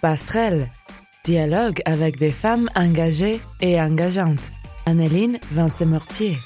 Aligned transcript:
Passerelle. 0.00 0.68
Dialogue 1.24 1.80
avec 1.84 2.18
des 2.18 2.30
femmes 2.30 2.70
engagées 2.74 3.38
et 3.60 3.78
engageantes. 3.78 4.50
Anneline 4.86 5.38
Vincent-Mortier. 5.52 6.36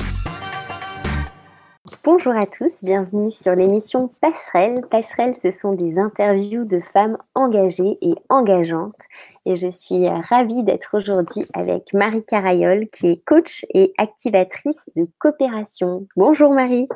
Bonjour 2.03 2.35
à 2.35 2.47
tous, 2.47 2.83
bienvenue 2.83 3.31
sur 3.31 3.55
l'émission 3.55 4.11
Passerelle. 4.21 4.81
Passerelle, 4.91 5.37
ce 5.41 5.53
sont 5.53 5.73
des 5.73 6.01
interviews 6.01 6.65
de 6.65 6.81
femmes 6.81 7.17
engagées 7.37 7.97
et 8.03 8.15
engageantes. 8.29 9.03
Et 9.47 9.55
je 9.55 9.69
suis 9.69 10.09
ravie 10.09 10.65
d'être 10.65 10.97
aujourd'hui 10.97 11.47
avec 11.55 11.93
Marie 11.93 12.25
Carayol, 12.25 12.89
qui 12.89 13.07
est 13.07 13.25
coach 13.25 13.65
et 13.73 13.93
activatrice 13.99 14.91
de 14.97 15.07
coopération. 15.21 16.09
Bonjour 16.17 16.53
Marie. 16.53 16.89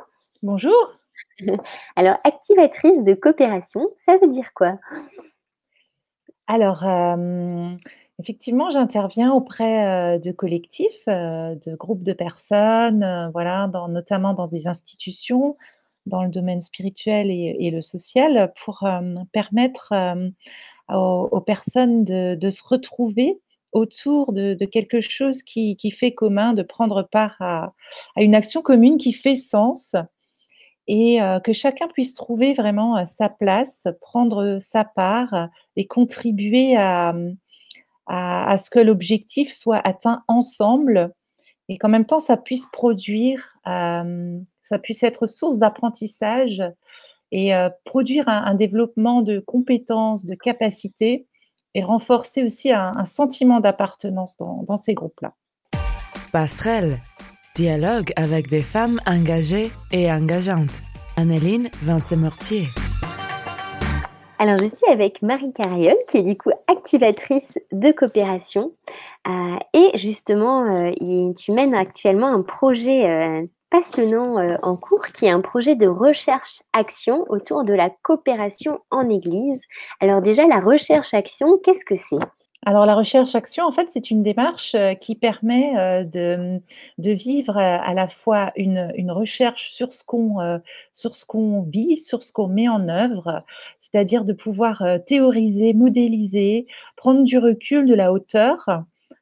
Bonjour. 0.42 0.98
Alors, 1.96 2.16
activatrice 2.24 3.04
de 3.04 3.14
coopération, 3.14 3.88
ça 3.96 4.16
veut 4.18 4.28
dire 4.28 4.52
quoi? 4.54 4.72
Alors, 6.48 6.82
effectivement, 8.18 8.70
j'interviens 8.70 9.32
auprès 9.32 10.18
de 10.18 10.32
collectifs, 10.32 11.06
de 11.06 11.76
groupes 11.76 12.02
de 12.02 12.14
personnes, 12.14 13.30
voilà, 13.32 13.70
notamment 13.88 14.32
dans 14.32 14.48
des 14.48 14.66
institutions, 14.66 15.56
dans 16.06 16.22
le 16.22 16.30
domaine 16.30 16.62
spirituel 16.62 17.30
et, 17.30 17.70
le 17.70 17.82
social, 17.82 18.52
pour 18.64 18.88
permettre 19.32 19.92
aux, 20.88 21.40
personnes 21.42 22.04
de, 22.04 22.50
se 22.50 22.62
retrouver 22.64 23.38
autour 23.72 24.32
de, 24.32 24.64
quelque 24.64 25.02
chose 25.02 25.42
qui, 25.42 25.76
fait 25.90 26.12
commun, 26.14 26.54
de 26.54 26.62
prendre 26.62 27.02
part 27.02 27.36
à, 27.40 27.74
une 28.16 28.34
action 28.34 28.62
commune 28.62 28.96
qui 28.96 29.12
fait 29.12 29.36
sens 29.36 29.94
et 30.88 31.20
que 31.44 31.52
chacun 31.52 31.86
puisse 31.88 32.14
trouver 32.14 32.54
vraiment 32.54 33.04
sa 33.04 33.28
place, 33.28 33.86
prendre 34.00 34.58
sa 34.60 34.84
part 34.84 35.48
et 35.76 35.86
contribuer 35.86 36.76
à, 36.76 37.12
mmh, 37.12 37.36
à, 38.06 38.56
ce 38.56 38.70
que 38.70 38.78
l'objectif 38.78 39.52
soit 39.52 39.86
atteint 39.86 40.22
ensemble 40.28 41.12
et 41.68 41.76
qu'en 41.76 41.88
même 41.88 42.06
temps 42.06 42.18
ça 42.18 42.38
puisse 42.38 42.66
produire, 42.72 43.54
ça 43.64 44.78
puisse 44.82 45.02
être 45.02 45.26
source 45.26 45.58
d'apprentissage 45.58 46.62
et 47.32 47.52
produire 47.84 48.26
un, 48.28 48.54
développement 48.54 49.20
de 49.20 49.40
compétences, 49.40 50.24
de 50.24 50.34
capacités 50.34 51.26
et 51.74 51.82
renforcer 51.82 52.42
aussi 52.42 52.72
un, 52.72 53.04
sentiment 53.04 53.60
d'appartenance 53.60 54.38
dans, 54.38 54.62
dans 54.62 54.78
ces 54.78 54.94
groupes-là. 54.94 55.34
Passerelle 56.32 56.98
Dialogue 57.54 58.12
avec 58.16 58.48
des 58.48 58.62
femmes 58.62 59.00
engagées 59.06 59.70
et 59.92 60.10
engageantes. 60.10 60.80
Anneline 61.16 61.68
Vincent-Mortier. 61.82 62.68
Alors, 64.38 64.56
je 64.58 64.68
suis 64.68 64.90
avec 64.92 65.20
Marie 65.20 65.52
Carriol, 65.52 65.96
qui 66.08 66.18
est 66.18 66.22
du 66.22 66.36
coup 66.36 66.50
activatrice 66.68 67.58
de 67.72 67.90
coopération. 67.90 68.72
Euh, 69.26 69.56
et 69.74 69.98
justement, 69.98 70.64
euh, 70.64 71.32
tu 71.36 71.50
mènes 71.50 71.74
actuellement 71.74 72.28
un 72.28 72.42
projet 72.42 73.10
euh, 73.10 73.42
passionnant 73.68 74.36
en 74.62 74.76
cours, 74.76 75.06
qui 75.08 75.26
est 75.26 75.30
un 75.30 75.40
projet 75.40 75.74
de 75.74 75.88
recherche-action 75.88 77.24
autour 77.28 77.64
de 77.64 77.74
la 77.74 77.90
coopération 78.02 78.78
en 78.92 79.08
Église. 79.10 79.60
Alors 80.00 80.22
déjà, 80.22 80.46
la 80.46 80.60
recherche-action, 80.60 81.58
qu'est-ce 81.64 81.84
que 81.84 81.96
c'est? 81.96 82.24
Alors 82.66 82.86
la 82.86 82.96
recherche-action, 82.96 83.64
en 83.64 83.72
fait, 83.72 83.88
c'est 83.88 84.10
une 84.10 84.22
démarche 84.22 84.74
euh, 84.74 84.94
qui 84.94 85.14
permet 85.14 85.76
euh, 85.78 86.04
de, 86.04 86.60
de 86.98 87.10
vivre 87.12 87.56
euh, 87.56 87.78
à 87.80 87.94
la 87.94 88.08
fois 88.08 88.52
une, 88.56 88.92
une 88.96 89.12
recherche 89.12 89.70
sur 89.72 89.92
ce 89.92 90.02
qu'on 90.04 90.60
sur 90.92 91.14
ce 91.16 91.24
qu'on 91.24 91.62
vit, 91.62 91.96
sur 91.96 92.22
ce 92.22 92.32
qu'on 92.32 92.48
met 92.48 92.68
en 92.68 92.88
œuvre, 92.88 93.44
c'est-à-dire 93.80 94.24
de 94.24 94.32
pouvoir 94.32 94.82
théoriser, 95.06 95.72
modéliser, 95.72 96.66
prendre 96.96 97.22
du 97.22 97.38
recul, 97.38 97.86
de 97.86 97.94
la 97.94 98.12
hauteur, 98.12 98.66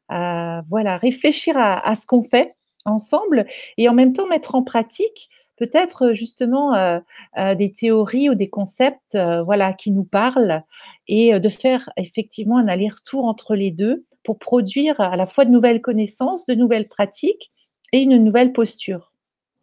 voilà, 0.09 0.97
réfléchir 0.97 1.57
à, 1.59 1.87
à 1.87 1.95
ce 1.95 2.07
qu'on 2.07 2.25
fait 2.25 2.55
ensemble 2.85 3.47
et 3.77 3.89
en 3.89 3.95
même 3.95 4.13
temps 4.13 4.27
mettre 4.27 4.55
en 4.55 4.63
pratique 4.63 5.29
peut-être 5.57 6.13
justement 6.13 7.01
des 7.37 7.73
théories 7.73 8.31
ou 8.31 8.35
des 8.35 8.49
concepts 8.49 9.19
voilà, 9.45 9.73
qui 9.73 9.91
nous 9.91 10.05
parlent 10.05 10.63
et 11.09 11.39
de 11.39 11.49
faire 11.49 11.91
effectivement 11.97 12.59
un 12.59 12.69
aller-retour 12.69 13.25
entre 13.25 13.55
les 13.55 13.71
deux 13.71 14.05
pour 14.25 14.39
produire 14.39 15.01
à 15.01 15.17
la 15.17 15.27
fois 15.27 15.45
de 15.45 15.51
nouvelles 15.51 15.81
connaissances, 15.81 16.47
de 16.47 16.55
nouvelles 16.55 16.89
pratiques 16.89 17.53
et 17.93 18.01
une 18.01 18.17
nouvelle 18.23 18.53
posture. 18.53 19.13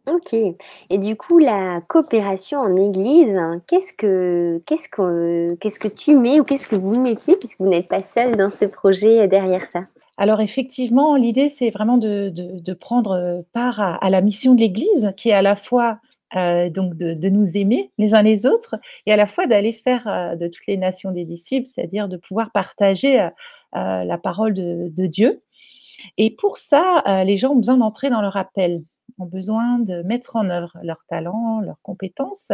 Ok. 0.06 0.34
Et 0.34 0.98
du 0.98 1.16
coup, 1.16 1.38
la 1.38 1.80
coopération 1.88 2.58
en 2.58 2.76
Église, 2.76 3.38
qu'est-ce 3.66 3.94
que 3.94 4.62
qu'est-ce 4.66 4.88
que 4.88 5.54
qu'est-ce 5.60 5.78
que 5.78 5.88
tu 5.88 6.14
mets 6.16 6.40
ou 6.40 6.44
qu'est-ce 6.44 6.68
que 6.68 6.76
vous 6.76 7.00
mettez 7.00 7.36
puisque 7.36 7.58
vous 7.58 7.68
n'êtes 7.68 7.88
pas 7.88 8.02
seul 8.02 8.36
dans 8.36 8.50
ce 8.50 8.66
projet 8.66 9.26
derrière 9.28 9.66
ça? 9.70 9.84
Alors 10.16 10.40
effectivement, 10.40 11.16
l'idée, 11.16 11.48
c'est 11.48 11.70
vraiment 11.70 11.98
de, 11.98 12.72
prendre 12.74 13.44
part 13.52 13.80
à, 13.80 14.10
la 14.10 14.20
mission 14.20 14.54
de 14.54 14.60
l'Église, 14.60 15.12
qui 15.16 15.30
est 15.30 15.32
à 15.32 15.42
la 15.42 15.56
fois 15.56 15.98
euh, 16.36 16.68
donc 16.70 16.96
de, 16.96 17.28
nous 17.28 17.56
aimer 17.56 17.92
les 17.98 18.14
uns 18.14 18.22
les 18.22 18.46
autres, 18.46 18.76
et 19.06 19.12
à 19.12 19.16
la 19.16 19.26
fois 19.26 19.46
d'aller 19.46 19.72
faire 19.72 20.06
euh, 20.06 20.36
de 20.36 20.48
toutes 20.48 20.66
les 20.66 20.76
nations 20.76 21.10
des 21.10 21.24
disciples, 21.24 21.68
c'est-à-dire 21.72 22.08
de 22.08 22.16
pouvoir 22.16 22.50
partager 22.52 23.20
euh, 23.20 24.04
la 24.04 24.18
parole 24.18 24.54
de, 24.54 25.06
Dieu. 25.06 25.42
Et 26.16 26.30
pour 26.30 26.58
ça, 26.58 27.02
les 27.24 27.38
gens 27.38 27.52
ont 27.52 27.56
besoin 27.56 27.76
d'entrer 27.78 28.10
dans 28.10 28.20
leur 28.20 28.36
appel, 28.36 28.82
ont 29.18 29.26
besoin 29.26 29.78
de 29.78 30.02
mettre 30.02 30.36
en 30.36 30.50
œuvre 30.50 30.76
leurs 30.82 31.04
talents, 31.08 31.60
leurs 31.60 31.80
compétences 31.82 32.50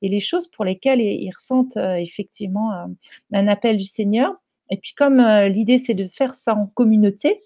et 0.00 0.08
les 0.08 0.20
choses 0.20 0.46
pour 0.48 0.64
lesquelles 0.64 1.00
ils 1.00 1.30
ressentent 1.32 1.76
effectivement 1.76 2.72
un 3.32 3.48
appel 3.48 3.76
du 3.76 3.84
Seigneur 3.84 4.34
et 4.70 4.78
puis 4.78 4.94
comme 4.96 5.20
l'idée 5.46 5.78
c'est 5.78 5.94
de 5.94 6.08
faire 6.08 6.34
ça 6.34 6.54
en 6.54 6.66
communauté, 6.66 7.40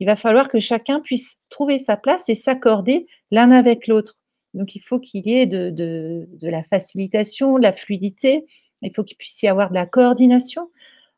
il 0.00 0.06
va 0.06 0.16
falloir 0.16 0.48
que 0.48 0.60
chacun 0.60 1.00
puisse 1.00 1.36
trouver 1.48 1.78
sa 1.78 1.96
place 1.96 2.28
et 2.28 2.34
s'accorder 2.34 3.06
l'un 3.30 3.50
avec 3.50 3.86
l'autre. 3.86 4.16
Donc 4.54 4.74
il 4.74 4.80
faut 4.80 4.98
qu'il 4.98 5.26
y 5.26 5.34
ait 5.34 5.46
de, 5.46 6.26
la 6.42 6.62
facilitation, 6.64 7.56
de 7.56 7.62
la 7.62 7.72
fluidité, 7.72 8.44
il 8.82 8.92
faut 8.94 9.04
qu'il 9.04 9.16
puisse 9.16 9.40
y 9.42 9.48
avoir 9.48 9.70
de 9.70 9.74
la 9.74 9.86
coordination, 9.86 10.68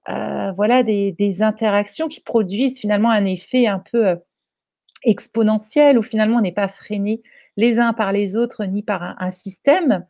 voilà 0.06 0.82
des, 0.82 1.42
interactions 1.42 2.08
qui 2.08 2.20
produisent 2.20 2.78
finalement 2.78 3.10
un 3.10 3.24
effet 3.24 3.66
un 3.66 3.82
peu 3.90 4.16
exponentiel 5.02 5.98
où 5.98 6.02
finalement 6.02 6.38
on 6.38 6.42
n'est 6.42 6.52
pas 6.52 6.68
freiné 6.68 7.22
les 7.56 7.78
uns 7.78 7.92
par 7.92 8.12
les 8.12 8.36
autres 8.36 8.64
ni 8.64 8.82
par 8.82 9.16
un, 9.20 9.30
système, 9.30 10.04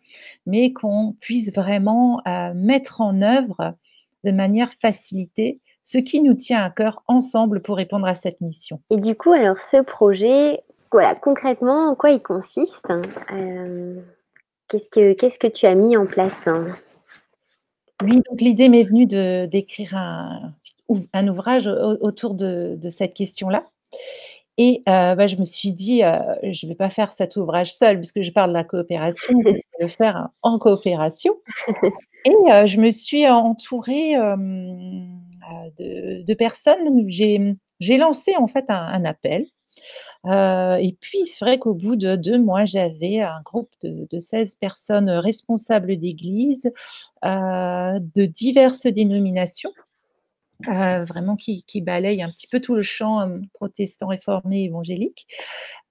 mais 0.47 0.73
qu'on 0.73 1.17
puisse 1.21 1.53
vraiment 1.53 2.23
mettre 2.55 3.01
en 3.01 3.23
œuvre 3.23 3.77
de 4.25 4.31
manière 4.31 4.73
facilitée 4.81 5.61
ce 5.83 5.99
qui 5.99 6.23
nous 6.23 6.35
tient 6.35 6.63
à 6.63 6.71
cœur 6.71 7.03
ensemble 7.09 7.61
pour 7.61 7.77
répondre 7.77 8.07
à 8.07 8.15
cette 8.15 8.41
mission. 8.41 8.81
Et 8.91 8.97
du 8.97 9.15
coup, 9.15 9.33
alors 9.33 9.59
ce 9.59 9.83
projet, 9.83 10.63
voilà, 10.91 11.15
concrètement, 11.15 11.91
en 11.91 11.95
quoi 11.95 12.11
il 12.11 12.23
consiste 12.23 12.89
euh, 13.31 14.01
qu'est-ce, 14.69 14.89
que, 14.89 15.13
qu'est-ce 15.13 15.39
que 15.39 15.47
tu 15.47 15.67
as 15.67 15.75
mis 15.75 15.97
en 15.97 16.07
place 16.07 16.49
Oui, 18.03 18.23
donc 18.31 18.41
l'idée 18.41 18.69
m'est 18.71 18.85
venue 18.85 19.07
de, 19.07 19.47
d'écrire 19.47 19.95
un, 19.95 20.55
un 21.13 21.29
ouvrage 21.29 21.67
autour 21.67 22.35
de, 22.35 22.77
de 22.77 22.91
cette 22.91 23.13
question-là. 23.13 23.65
Et 24.57 24.83
euh, 24.89 25.15
bah, 25.17 25.27
je 25.27 25.37
me 25.37 25.45
suis 25.45 25.73
dit, 25.73 26.05
euh, 26.05 26.19
je 26.43 26.67
ne 26.67 26.71
vais 26.71 26.77
pas 26.77 26.91
faire 26.91 27.13
cet 27.13 27.37
ouvrage 27.37 27.75
seul, 27.75 27.97
puisque 27.97 28.23
je 28.23 28.31
parle 28.31 28.51
de 28.51 28.55
la 28.55 28.65
coopération, 28.65 29.37
je 29.45 29.51
vais 29.51 29.65
le 29.81 29.89
faire 29.89 30.29
en 30.43 30.59
coopération. 30.59 31.35
Et 32.25 32.67
je 32.67 32.81
me 32.81 32.91
suis 32.91 33.29
entourée 33.29 34.15
de, 35.79 36.35
personnes. 36.35 37.05
J'ai, 37.09 37.97
lancé 37.99 38.37
en 38.37 38.47
fait 38.47 38.65
un, 38.69 39.05
appel. 39.05 39.45
et 40.27 40.97
puis, 41.01 41.27
c'est 41.27 41.45
vrai 41.45 41.59
qu'au 41.59 41.75
bout 41.75 41.97
de 41.97 42.17
deux 42.17 42.39
mois, 42.39 42.65
j'avais 42.65 43.21
un 43.21 43.43
groupe 43.45 43.69
de, 43.83 44.07
de 44.11 44.21
16 44.21 44.57
personnes 44.61 45.11
responsables 45.11 45.97
d'église 45.99 46.73
de 47.23 48.27
diverses 48.27 48.87
dénominations. 48.87 49.73
vraiment 50.61 51.37
qui, 51.37 51.65
qui 51.67 51.83
balayent 51.83 52.23
un 52.23 52.31
petit 52.31 52.47
peu 52.47 52.61
tout 52.61 52.75
le 52.75 52.83
champ 52.83 53.29
protestant, 53.53 54.07
réformé, 54.07 54.65
évangélique. 54.65 55.27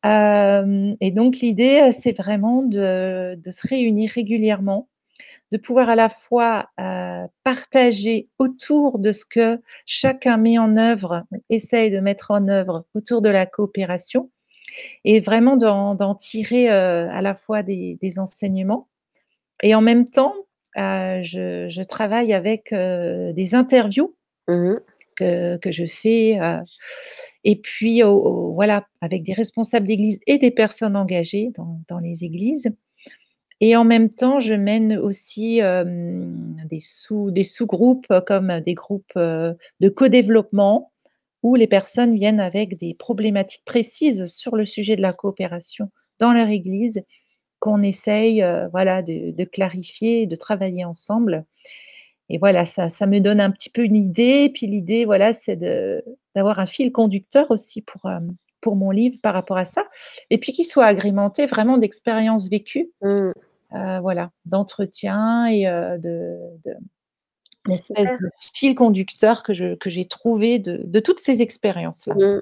et 0.04 1.12
donc 1.12 1.38
l'idée, 1.38 1.92
c'est 2.00 2.18
vraiment 2.18 2.64
de, 2.64 3.38
se 3.52 3.68
réunir 3.68 4.12
régulièrement 4.16 4.88
de 5.54 5.60
pouvoir 5.60 5.88
à 5.88 5.96
la 5.96 6.10
fois 6.10 6.68
euh, 6.80 7.28
partager 7.44 8.28
autour 8.40 8.98
de 8.98 9.12
ce 9.12 9.24
que 9.24 9.62
chacun 9.86 10.38
met 10.38 10.58
en 10.58 10.78
œuvre, 10.78 11.26
essaye 11.52 11.92
de 11.92 12.00
mettre 12.00 12.32
en 12.32 12.48
œuvre 12.48 12.88
autour 12.96 13.22
de 13.22 13.30
la 13.30 13.46
coopération, 13.46 14.32
et 15.06 15.20
vraiment 15.20 15.56
d'en 15.56 16.16
tirer 16.16 16.72
euh, 16.72 17.08
à 17.12 17.22
la 17.22 17.36
fois 17.36 17.62
des, 17.62 18.00
enseignements. 18.18 18.90
Et 19.62 19.76
en 19.76 19.82
même 19.82 20.10
temps, 20.10 20.34
euh, 20.78 21.22
je, 21.22 21.84
travaille 21.84 22.34
avec 22.34 22.74
des 22.74 23.56
interviews 23.56 24.16
mmh 24.48 24.74
que, 25.16 25.60
je 25.70 25.86
fais. 25.86 26.40
et 27.44 27.56
puis, 27.58 28.02
voilà, 28.02 28.88
avec 29.02 29.22
des 29.22 29.34
responsables 29.34 29.86
d'église 29.86 30.20
et 30.26 30.40
des 30.40 30.50
personnes 30.50 30.96
engagées 30.96 31.52
dans 31.56 32.00
les 32.00 32.24
églises 32.24 32.74
Et 33.66 33.78
en 33.78 33.86
même 33.86 34.10
temps, 34.10 34.42
je 34.42 34.54
mène 34.54 34.98
aussi, 34.98 35.62
des 36.70 36.80
sous 36.82 37.32
des 37.32 37.46
sous-groupes 37.46 38.12
comme 38.28 38.60
des 38.60 38.74
groupes, 38.74 39.10
heu, 39.16 39.56
de 39.80 39.88
co-développement 39.88 40.92
où 41.44 41.56
les 41.56 41.68
personnes 41.68 42.14
viennent 42.16 42.42
avec 42.42 42.78
des 42.78 42.94
problématiques 42.94 43.64
précises 43.66 44.26
sur 44.28 44.58
le 44.58 44.66
sujet 44.66 44.98
de 44.98 45.02
la 45.02 45.14
coopération 45.14 45.90
dans 46.20 46.34
leur 46.34 46.50
église, 46.50 47.04
qu'on 47.60 47.84
essaye, 47.84 48.44
heu, 48.44 48.68
voilà, 48.74 49.02
de 49.02 49.32
de 49.32 49.44
clarifier, 49.46 50.28
de 50.28 50.36
travailler 50.36 50.86
ensemble. 50.86 51.46
Et 52.30 52.38
voilà, 52.40 52.66
ça 52.66 53.08
me 53.08 53.20
donne 53.20 53.42
un 53.42 53.52
petit 53.52 53.70
peu 53.70 53.84
une 53.86 53.96
idée. 53.96 54.52
Puis 54.54 54.68
l'idée, 54.68 55.06
voilà, 55.06 55.34
c'est 55.34 55.58
d'avoir 56.36 56.60
un 56.60 56.66
fil 56.66 56.92
conducteur 56.92 57.52
aussi 57.52 57.82
pour, 57.82 58.10
pour 58.62 58.76
mon 58.76 58.92
livre 58.92 59.18
par 59.22 59.34
rapport 59.34 59.58
à 59.58 59.66
ça. 59.66 59.86
Et 60.30 60.38
puis 60.40 60.54
qu'il 60.54 60.66
soit 60.66 60.86
agrémenté 60.86 61.46
vraiment 61.48 61.78
d'expériences 61.78 62.50
vécues, 62.50 62.92
Mmh. 63.02 63.32
Heu, 63.76 64.00
voilà, 64.02 64.32
d'entretien 64.46 65.48
et 65.48 65.68
heu, 65.68 65.98
de 66.00 66.38
de 66.66 66.74
l'espèce 67.68 68.10
de 68.22 68.30
fil 68.54 68.76
conducteur 68.76 69.44
que 69.44 69.54
je 69.54 69.76
que 69.76 69.90
j'ai 69.92 70.08
trouvé 70.08 70.60
de 70.60 70.82
de 70.86 71.00
toutes 71.02 71.20
ces 71.22 71.42
expériences-là. 71.44 72.16
Mmh. 72.16 72.40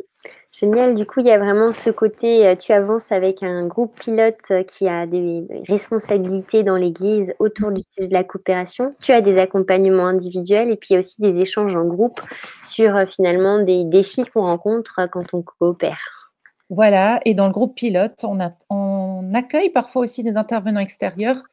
Génial, 0.54 0.95
du 0.95 1.06
coup, 1.06 1.22
il 1.22 1.28
y 1.28 1.31
a 1.31 1.39
vraiment 1.39 1.72
ce 1.72 1.89
côté, 1.89 2.45
heu, 2.48 2.57
tu 2.57 2.74
avances 2.74 3.12
avec 3.13 3.42
un 3.42 3.66
groupe 3.68 3.98
pilote, 4.00 4.51
qui 4.68 4.88
a 4.89 5.06
des 5.07 5.45
responsabilités 5.69 6.63
dans 6.63 6.75
l'église 6.75 7.30
Mmh 7.30 7.36
autour 7.39 7.72
mh. 7.72 7.74
du 7.75 7.81
sujet 7.88 8.07
de 8.10 8.13
la 8.13 8.24
coopération. 8.25 8.94
Tu 9.01 9.13
as 9.13 9.22
des 9.22 9.38
accompagnements 9.38 10.07
individuels 10.07 10.69
et 10.72 10.75
puis 10.75 10.89
il 10.92 10.94
y 10.94 10.95
a 10.98 11.00
aussi 11.00 11.22
des 11.22 11.39
échanges 11.39 11.75
en 11.75 11.86
groupe 11.86 12.19
sur, 12.66 13.00
finalement 13.07 13.60
des 13.63 13.86
défis 13.86 14.25
qu'on 14.25 14.42
rencontre, 14.44 15.00
quand 15.12 15.34
on 15.34 15.42
coopère. 15.42 16.31
Voilà 16.69 17.19
et 17.25 17.34
dans 17.34 17.48
le 17.48 17.51
groupe 17.54 17.75
pilote, 17.75 18.24
on 18.24 18.39
a 18.39 18.51
on 18.69 18.91
accueille 19.36 19.69
parfois 19.72 20.04
aussi 20.04 20.24
des 20.24 20.36
intervenants 20.38 20.80
extérieurs, 20.81 21.44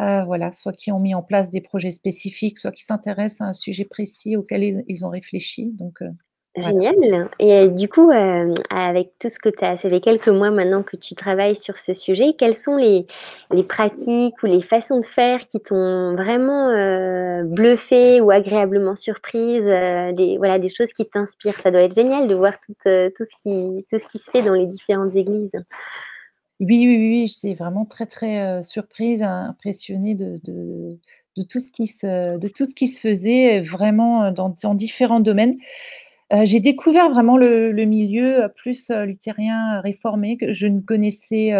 heu, 0.00 0.24
voilà, 0.26 0.54
soit 0.54 0.72
qui 0.72 0.92
ont 0.92 1.00
mis 1.00 1.14
en 1.14 1.22
place 1.22 1.50
des 1.50 1.60
projets 1.62 1.92
spécifiques, 1.92 2.58
soit 2.58 2.72
qui 2.72 2.84
s'intéressent 2.84 3.42
à 3.42 3.50
un 3.50 3.54
sujet 3.54 3.84
précis 3.86 4.36
auquel 4.36 4.84
ils 4.88 5.06
ont 5.06 5.10
réfléchi 5.10 5.72
donc 5.72 6.00
voilà. 6.56 6.74
Génial 6.76 7.30
et 7.38 7.68
du 7.68 7.88
coup, 7.88 8.10
avec 8.70 9.12
tout 9.20 9.28
ce 9.28 9.38
que 9.38 9.48
tu 9.48 9.64
as 9.64 9.76
ça 9.76 9.88
fait 9.88 10.00
quelques 10.00 10.26
mois 10.28 10.50
maintenant 10.50 10.82
que 10.82 10.96
tu 10.96 11.14
travailles 11.14 11.54
sur 11.54 11.78
ce 11.78 11.92
sujet, 11.92 12.34
quelles 12.36 12.56
sont 12.56 12.74
les 12.76 13.06
les 13.52 13.62
pratiques 13.62 14.34
ou 14.42 14.46
les 14.46 14.60
façons 14.62 14.98
de 14.98 15.04
faire 15.04 15.46
qui 15.46 15.60
t'ont 15.60 16.14
vraiment, 16.16 16.70
heu, 16.70 17.44
bluffée 17.44 18.20
ou 18.20 18.32
agréablement 18.32 18.96
surprise, 18.96 19.66
des 19.66 20.36
voilà, 20.38 20.58
des 20.58 20.68
choses 20.68 20.92
qui 20.92 21.06
t'inspirent? 21.08 21.60
Ça 21.60 21.70
doit 21.70 21.82
être 21.82 21.94
génial 21.94 22.26
de 22.26 22.34
voir 22.34 22.54
toute, 22.66 22.84
heu, 22.86 23.12
tout 23.16 23.24
ce 23.24 23.36
qui 23.42 23.86
tout 23.88 23.98
ce 24.00 24.06
qui 24.08 24.18
se 24.18 24.28
fait 24.30 24.42
dans 24.42 24.54
les 24.54 24.66
différentes 24.66 25.14
églises. 25.14 25.52
Oui, 26.60 26.88
oui, 26.88 26.96
oui, 26.98 27.28
j'étais 27.28 27.54
vraiment 27.54 27.84
très, 27.84 28.06
très, 28.06 28.64
surprise, 28.64 29.22
impressionnée 29.22 30.14
de 30.16 30.40
tout 31.48 31.60
ce 31.60 31.70
qui 31.70 31.86
se 32.88 33.00
faisait, 33.00 33.60
vraiment, 33.60 34.32
dans 34.32 34.74
différents 34.74 35.20
domaines. 35.20 35.56
J'ai 36.44 36.60
découvert 36.60 37.10
vraiment 37.10 37.36
le 37.38 37.72
milieu, 37.84 38.48
plus, 38.56 38.90
luthérien 38.90 39.80
réformé 39.82 40.36
que 40.38 40.54
je 40.54 40.66
ne 40.68 40.80
connaissais, 40.80 41.52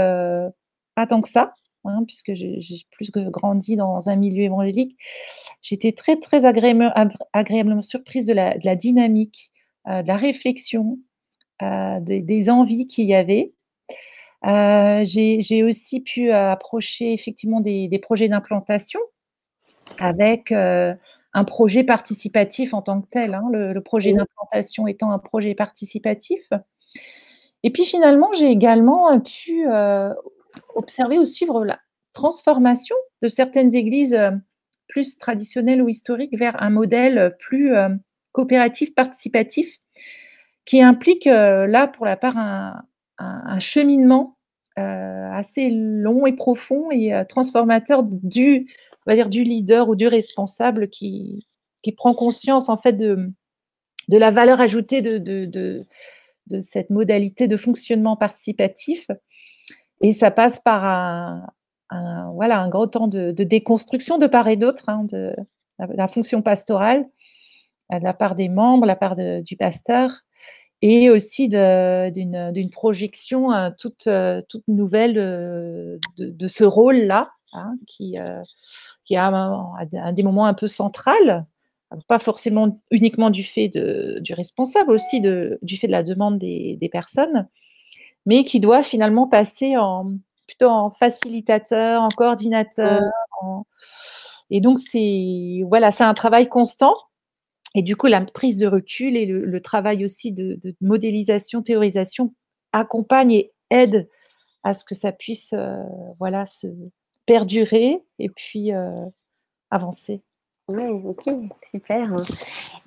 pas 0.96 1.06
tant 1.06 1.22
que 1.22 1.28
ça, 1.28 1.54
hein, 1.84 2.04
puisque 2.06 2.34
j'ai 2.34 2.60
plus 2.92 3.10
que 3.12 3.20
grandi 3.30 3.76
dans 3.76 4.08
un 4.10 4.16
milieu 4.16 4.44
évangélique. 4.44 4.96
J'étais 5.62 5.92
très, 5.92 6.16
très 6.18 6.44
agréablement 6.44 7.82
surprise 7.82 8.26
de 8.26 8.34
la 8.34 8.76
dynamique, 8.76 9.52
de 9.86 10.06
la 10.08 10.16
réflexion, 10.16 10.98
des 11.62 12.50
envies 12.50 12.88
qu'il 12.88 13.06
y 13.06 13.14
avait. 13.14 13.52
Heu, 14.44 15.04
j'ai 15.04 15.62
aussi 15.64 16.00
pu, 16.00 16.28
heu, 16.30 16.34
approcher 16.34 17.12
effectivement 17.12 17.60
des 17.60 17.88
des 17.88 17.98
projets 17.98 18.28
d'implantation 18.28 19.00
avec, 19.98 20.52
heu, 20.52 20.94
un 21.34 21.44
projet 21.44 21.84
participatif 21.84 22.74
en 22.74 22.82
tant 22.82 23.00
que 23.02 23.08
tel, 23.10 23.34
hein, 23.34 23.44
le 23.52 23.72
le 23.74 23.82
projet 23.82 24.12
d'implantation 24.14 24.86
étant 24.88 25.12
un 25.12 25.18
projet 25.20 25.54
participatif. 25.54 26.40
Et 27.64 27.70
puis 27.70 27.84
finalement, 27.84 28.32
j'ai 28.34 28.50
également, 28.50 29.18
pu, 29.20 29.66
observer 30.76 31.18
ou 31.18 31.24
suivre 31.26 31.64
la 31.64 31.78
transformation 32.14 32.96
de 33.22 33.28
certaines 33.28 33.74
églises, 33.74 34.18
plus 34.88 35.18
traditionnelles 35.18 35.82
ou 35.82 35.88
historiques 35.88 36.36
vers 36.38 36.62
un 36.62 36.70
modèle, 36.70 37.36
plus, 37.40 37.72
coopératif, 38.32 38.94
participatif, 38.94 39.68
qui 40.66 40.82
implique, 40.82 41.26
là, 41.26 41.88
pour 41.88 42.06
la 42.06 42.16
part, 42.16 42.38
un 42.38 42.82
un 43.24 43.58
cheminement, 43.60 44.36
heu, 44.78 44.82
assez 44.82 45.70
long 45.70 46.26
et 46.26 46.34
profond 46.34 46.90
et 46.92 47.14
heu, 47.14 47.24
transformateur 47.28 48.02
du 48.04 48.68
on 49.06 49.10
va 49.12 49.16
dire 49.16 49.30
du 49.30 49.42
leader 49.44 49.88
ou 49.88 49.96
du 49.96 50.06
responsable 50.08 50.88
qui 50.90 51.46
qui 51.82 51.92
prend 51.92 52.14
conscience 52.14 52.68
en 52.68 52.76
fait 52.78 52.94
de, 52.94 53.30
de 54.08 54.18
la 54.18 54.30
valeur 54.32 54.60
ajoutée 54.60 55.02
de 55.02 55.18
de 55.18 55.84
de 56.48 56.60
cette 56.60 56.90
modalité 56.90 57.48
de 57.48 57.56
fonctionnement 57.58 58.16
participatif. 58.16 59.06
Et 60.02 60.12
ça 60.12 60.30
passe 60.30 60.60
par 60.60 60.84
un 60.84 61.46
un 61.90 62.32
voilà, 62.34 62.60
un 62.60 62.68
gros 62.68 62.86
temps 62.86 63.08
de 63.08 63.32
déconstruction 63.32 64.18
de 64.18 64.26
part 64.26 64.48
et 64.48 64.56
d'autre, 64.56 64.84
hein, 64.88 65.04
de 65.04 65.34
la 65.78 66.08
fonction 66.08 66.42
pastorale, 66.42 67.06
heu, 67.92 67.98
de 68.00 68.04
la 68.04 68.14
part 68.14 68.34
des 68.36 68.48
membres, 68.48 68.82
de 68.82 68.88
la 68.88 68.96
part 68.96 69.16
du 69.16 69.56
pasteur 69.56 70.12
et 70.82 71.10
aussi 71.10 71.48
d'une 71.48 72.70
projection, 72.72 73.52
heu, 73.52 73.70
toute, 73.78 74.06
heu, 74.06 74.42
toute 74.48 74.66
nouvelle, 74.68 75.18
heu, 75.18 76.00
de 76.18 76.30
de 76.30 76.48
ce 76.48 76.64
rôle-là, 76.64 77.30
hein, 77.54 77.74
qui, 77.86 78.18
heu, 78.18 78.42
qui 79.06 79.16
a 79.16 79.28
un 79.28 79.74
à 80.02 80.12
des 80.12 80.22
moments 80.24 80.46
un 80.46 80.54
peu 80.54 80.66
central. 80.68 81.46
Pas 82.08 82.18
forcément 82.20 82.80
uniquement 82.92 83.30
du 83.30 83.44
fait 83.44 83.68
de 83.70 84.18
du 84.20 84.34
responsable, 84.34 84.92
aussi 84.92 85.20
de 85.22 85.58
du 85.62 85.78
fait 85.78 85.86
de 85.88 85.92
la 85.92 86.02
demande 86.04 86.38
des 86.40 86.76
des 86.80 86.88
personnes, 86.90 87.48
mais 88.26 88.44
qui 88.44 88.60
doit 88.60 88.82
finalement 88.84 89.28
passer 89.28 89.76
en 89.78 90.12
plutôt 90.48 90.68
en 90.68 90.90
facilitateur, 90.92 92.02
en 92.02 92.08
coordinateur, 92.10 93.02
Mmh. 93.02 93.46
en 93.46 93.64
et 94.50 94.60
donc 94.62 94.78
c'est 94.80 95.62
voilà, 95.68 95.92
c'est 95.92 96.04
un 96.04 96.14
travail 96.14 96.48
constant 96.48 96.94
et 97.78 97.82
du 97.82 97.94
coup, 97.94 98.08
la 98.08 98.20
prise 98.22 98.56
de 98.58 98.66
recul 98.66 99.16
et 99.16 99.24
le 99.24 99.60
travail 99.60 100.04
aussi 100.04 100.32
de 100.32 100.58
modélisation, 100.80 101.62
théorisation 101.62 102.34
accompagne 102.72 103.30
et 103.32 103.52
aide 103.70 104.08
à 104.64 104.74
ce 104.74 104.84
que 104.84 104.96
ça 104.96 105.12
puisse, 105.12 105.52
heu, 105.52 105.76
voilà, 106.18 106.44
se 106.46 106.66
perdurer 107.24 108.02
et 108.18 108.30
puis, 108.30 108.72
heu, 108.72 108.90
avancer. 109.70 110.22
Ouais, 110.68 110.90
OK, 110.90 111.24
super 111.70 112.14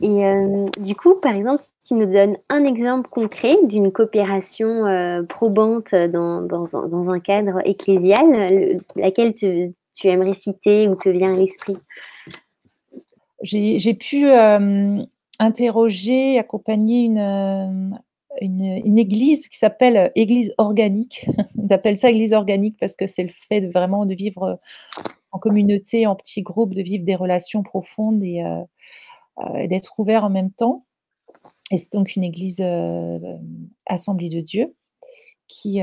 et 0.02 0.18
hem, 0.20 0.66
du 0.80 0.96
coup, 0.96 1.16
par 1.16 1.36
exemple, 1.36 1.60
si 1.62 1.72
tu 1.88 1.94
nous 1.94 2.12
donnes 2.12 2.38
un 2.50 2.66
exemple 2.66 3.10
concret 3.10 3.56
d'une 3.64 3.92
coopération, 3.94 5.26
probante 5.30 5.96
dans 5.96 7.10
un 7.10 7.20
cadre 7.22 7.62
ecclésial, 7.66 8.26
le 8.30 8.80
laquelle 9.02 9.34
tu 9.36 9.74
aimerais 10.04 10.34
citer 10.34 10.90
ou 10.90 10.96
te 10.96 11.10
vient 11.10 11.34
à 11.34 11.38
l'esprit? 11.38 11.78
J'ai 13.44 13.94
pu, 13.94 14.28
hem, 14.30 15.08
interroger, 15.40 16.38
accompagner 16.38 17.04
une, 17.04 17.18
hem, 17.18 18.00
une 18.42 18.82
une 18.86 19.00
église 19.00 19.48
qui 19.48 19.58
s'appelle 19.58 20.12
église 20.16 20.54
organique. 20.58 21.28
Ils 21.56 21.74
appellent 21.74 21.98
ça 21.98 22.10
église 22.10 22.34
organique 22.34 22.78
parce 22.80 22.96
que 22.96 23.08
c'est 23.08 23.24
le 23.24 23.34
fait 23.50 23.62
de 23.62 23.72
vraiment 23.72 24.06
de 24.06 24.14
vivre, 24.14 24.60
en 25.32 25.40
communauté, 25.40 26.08
en 26.08 26.16
petits 26.16 26.42
groupes, 26.42 26.74
de 26.74 26.82
vivre 26.82 27.06
des 27.06 27.16
relations 27.16 27.64
profondes 27.64 28.24
et 28.24 28.44
d'être 29.68 30.00
ouvert 30.00 30.24
en 30.24 30.30
même 30.30 30.52
temps 30.52 30.86
et 31.72 31.78
c'est 31.78 31.94
donc 31.94 32.16
une 32.16 32.24
église, 32.24 32.64
Assemblée 33.86 34.30
de 34.30 34.42
Dieu 34.42 34.76
qui, 35.48 35.80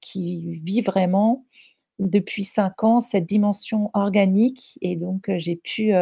qui 0.00 0.54
vit 0.64 0.80
vraiment 0.80 1.44
depuis 1.98 2.44
5 2.44 2.84
ans 2.84 3.00
cette 3.00 3.26
dimension 3.26 3.90
organique 3.94 4.78
et 4.80 4.96
donc 4.96 5.30
j'ai 5.38 5.56
pu, 5.56 5.92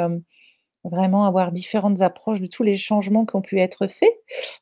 vraiment 0.88 1.26
avoir 1.26 1.52
différentes 1.52 2.00
approches 2.02 2.40
de 2.40 2.46
tous 2.46 2.62
les 2.62 2.76
changements 2.76 3.26
qui 3.26 3.36
ont 3.36 3.42
pu 3.42 3.60
être 3.60 3.86
faits. 3.88 4.14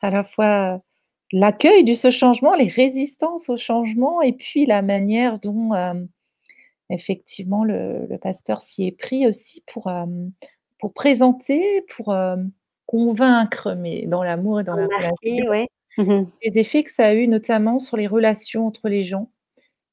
À 0.03 0.11
la 0.11 0.25
fois 0.25 0.81
l'accueil 1.33 1.85
de 1.85 1.95
ce 1.95 2.11
changement, 2.11 2.55
les 2.55 2.69
résistances 2.69 3.49
au 3.49 3.57
changement 3.57 4.23
et 4.23 4.33
puis 4.33 4.67
la 4.67 4.83
manière 4.83 5.41
dont, 5.41 5.75
hem, 5.75 6.09
effectivement 6.91 7.65
le 7.65 8.07
le 8.09 8.19
pasteur 8.19 8.63
s'y 8.63 8.87
est 8.87 8.93
pris 8.99 9.27
aussi 9.27 9.63
pour, 9.73 9.91
hem, 9.91 10.33
pour 10.81 10.93
présenter, 10.95 11.83
pour, 11.97 12.15
convaincre, 12.87 13.75
mais 13.75 14.07
dans 14.07 14.23
l'amour 14.23 14.61
et 14.61 14.65
dans 14.65 14.77
la 14.77 14.87
relation. 14.87 15.49
Ouais. 15.51 15.69
Mmh 15.99 16.03
mh. 16.05 16.27
Les 16.45 16.59
effets 16.59 16.85
que 16.85 16.91
ça 16.93 17.07
a 17.07 17.15
eu 17.15 17.29
notamment 17.29 17.79
sur 17.79 17.97
les 17.97 18.07
relations 18.07 18.67
entre 18.67 18.89
les 18.89 19.05
gens, 19.05 19.31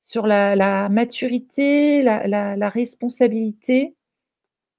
sur 0.01 0.27
la 0.27 0.55
la 0.55 0.89
maturité, 0.89 2.01
la 2.03 2.27
la 2.27 2.55
la 2.57 2.69
responsabilité, 2.69 3.95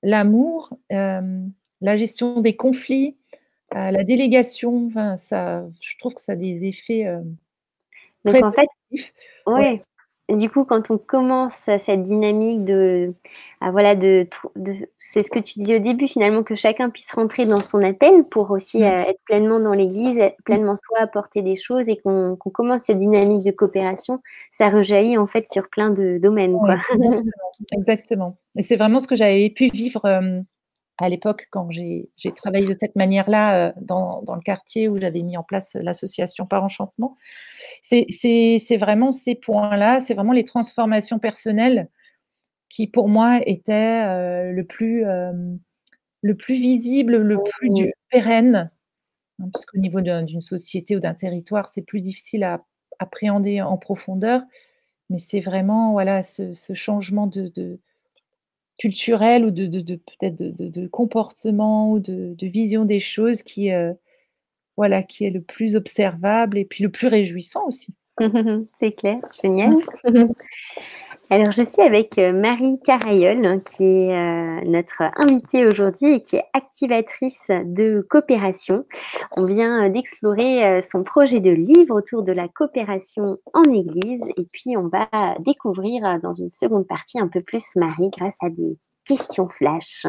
l'amour, 0.02 0.70
hem, 0.90 1.52
la 1.82 1.96
gestion 1.96 2.40
des 2.40 2.56
conflits, 2.56 3.16
heu, 3.74 3.76
la 3.92 4.04
délégation, 4.04 4.86
enfin 4.88 5.18
ça 5.18 5.64
je 5.82 5.98
trouve 5.98 6.14
que 6.14 6.20
ça 6.22 6.32
a 6.32 6.36
des 6.36 6.64
effets, 6.66 7.06
Donc 8.24 8.34
très 8.36 8.42
en 8.44 8.52
fait 8.52 8.68
positifs. 8.90 9.14
Ouais. 9.46 9.54
ouais. 9.54 9.82
Du 10.28 10.48
coup, 10.50 10.64
quand 10.64 10.90
on 10.90 10.98
commence 10.98 11.54
cette 11.78 12.04
dynamique 12.04 12.64
de, 12.64 13.12
ah, 13.60 13.70
voilà, 13.70 13.94
de, 13.94 14.26
de 14.56 14.74
c'est 14.98 15.22
ce 15.22 15.30
que 15.30 15.38
tu 15.38 15.58
disais 15.58 15.76
au 15.76 15.78
début 15.78 16.08
finalement, 16.08 16.42
que 16.42 16.54
chacun 16.54 16.90
puisse 16.90 17.10
rentrer 17.12 17.44
dans 17.44 17.60
son 17.60 17.82
appel 17.82 18.24
pour 18.30 18.50
aussi 18.50 18.82
euh, 18.82 18.88
être 18.88 19.20
pleinement 19.24 19.60
dans 19.60 19.74
l'Église, 19.74 20.18
être 20.18 20.36
pleinement 20.44 20.76
soi, 20.76 20.98
apporter 21.00 21.42
des 21.42 21.56
choses 21.56 21.88
et 21.88 21.96
qu'on 21.96 22.36
commence 22.36 22.82
cette 22.84 22.98
dynamique 22.98 23.44
de 23.44 23.50
coopération, 23.50 24.20
ça 24.50 24.70
rejaillit 24.70 25.18
en 25.18 25.26
fait 25.26 25.46
sur 25.48 25.68
plein 25.68 25.90
de 25.90 26.18
domaines, 26.18 26.54
Ouais, 26.54 26.60
quoi. 26.60 26.96
exactement, 26.96 27.22
exactement. 27.72 28.36
Et 28.56 28.62
c'est 28.62 28.76
vraiment 28.76 29.00
ce 29.00 29.08
que 29.08 29.16
j'avais 29.16 29.50
pu 29.50 29.68
vivre, 29.70 30.04
hem, 30.06 30.44
à 30.98 31.08
l'époque 31.08 31.48
quand 31.50 31.70
j'ai 31.70 32.08
travaillé 32.36 32.66
de 32.66 32.74
cette 32.78 32.96
manière-là, 32.96 33.70
heu, 33.70 33.72
dans 33.82 34.22
dans 34.22 34.34
le 34.36 34.42
quartier 34.42 34.88
où 34.88 34.98
j'avais 35.00 35.22
mis 35.22 35.36
en 35.38 35.42
place 35.44 35.74
l'association 35.74 36.46
Par 36.46 36.64
Enchantement. 36.64 37.16
C'est 37.82 38.06
vraiment 38.78 39.12
ces 39.12 39.34
points-là, 39.36 40.00
c'est 40.00 40.14
vraiment 40.14 40.32
les 40.34 40.44
transformations 40.46 41.18
personnelles 41.20 41.88
qui 42.70 42.88
pour 42.88 43.08
moi 43.08 43.40
étaient, 43.46 44.04
heu, 44.06 44.52
le 44.52 44.64
plus, 44.66 45.04
le 46.22 46.36
plus 46.36 46.56
visible, 46.56 47.16
le 47.18 47.42
plus 47.42 47.70
du 47.70 47.92
pérenne, 48.10 48.70
hein, 49.40 49.48
parce 49.52 49.66
qu'au 49.66 49.78
niveau 49.78 50.00
d'un 50.02 50.22
d'une 50.24 50.42
société 50.42 50.96
ou 50.96 51.00
d'un 51.00 51.14
territoire, 51.14 51.70
c'est 51.70 51.82
plus 51.82 52.00
difficile 52.02 52.44
à 52.44 52.64
appréhender 53.00 53.62
en 53.62 53.78
profondeur, 53.78 54.42
mais 55.10 55.18
c'est 55.20 55.40
vraiment, 55.40 55.92
voilà, 55.92 56.22
ce 56.24 56.54
ce 56.56 56.74
changement 56.74 57.26
de 57.28 57.48
de 57.56 57.80
culturel 58.78 59.44
ou 59.44 59.50
de 59.50 59.66
de 59.66 59.80
de 59.80 59.96
peut-être 59.96 60.36
de 60.36 60.86
comportement 60.88 61.90
ou 61.90 62.00
de 62.00 62.46
vision 62.46 62.84
des 62.84 63.00
choses 63.00 63.42
qui, 63.42 63.70
heu, 63.70 63.94
voilà, 64.76 65.02
qui 65.02 65.24
est 65.24 65.30
le 65.30 65.42
plus 65.42 65.76
observable 65.76 66.58
et 66.58 66.64
puis 66.64 66.84
le 66.84 66.90
plus 66.90 67.08
réjouissant 67.08 67.66
aussi. 67.66 67.94
C'est 68.78 68.92
clair, 68.92 69.20
génial. 69.42 69.76
Alors, 71.32 71.50
je 71.50 71.62
suis 71.62 71.80
avec 71.80 72.18
euh, 72.18 72.34
Marie 72.34 72.78
Carayol, 72.84 73.46
hein, 73.46 73.58
qui 73.60 73.84
est 73.84 74.14
euh, 74.14 74.60
notre 74.66 75.02
invitée 75.16 75.64
aujourd'hui 75.64 76.16
et 76.16 76.20
qui 76.20 76.36
est 76.36 76.44
activatrice 76.52 77.46
de 77.48 78.06
coopération. 78.10 78.84
On 79.38 79.46
vient 79.46 79.86
euh, 79.86 79.88
d'explorer 79.88 80.82
son 80.82 81.02
projet 81.02 81.40
de 81.40 81.48
livre 81.48 81.96
autour 81.96 82.22
de 82.22 82.32
la 82.32 82.48
coopération 82.48 83.38
en 83.54 83.62
Église 83.62 84.20
et 84.36 84.46
puis 84.52 84.76
on 84.76 84.88
va 84.88 85.08
découvrir 85.38 86.20
dans 86.22 86.34
une 86.34 86.50
seconde 86.50 86.86
partie 86.86 87.18
un 87.18 87.28
peu 87.28 87.40
plus 87.40 87.64
Marie 87.76 88.10
grâce 88.10 88.36
à 88.42 88.50
des 88.50 88.76
questions 89.06 89.48
flash. 89.48 90.04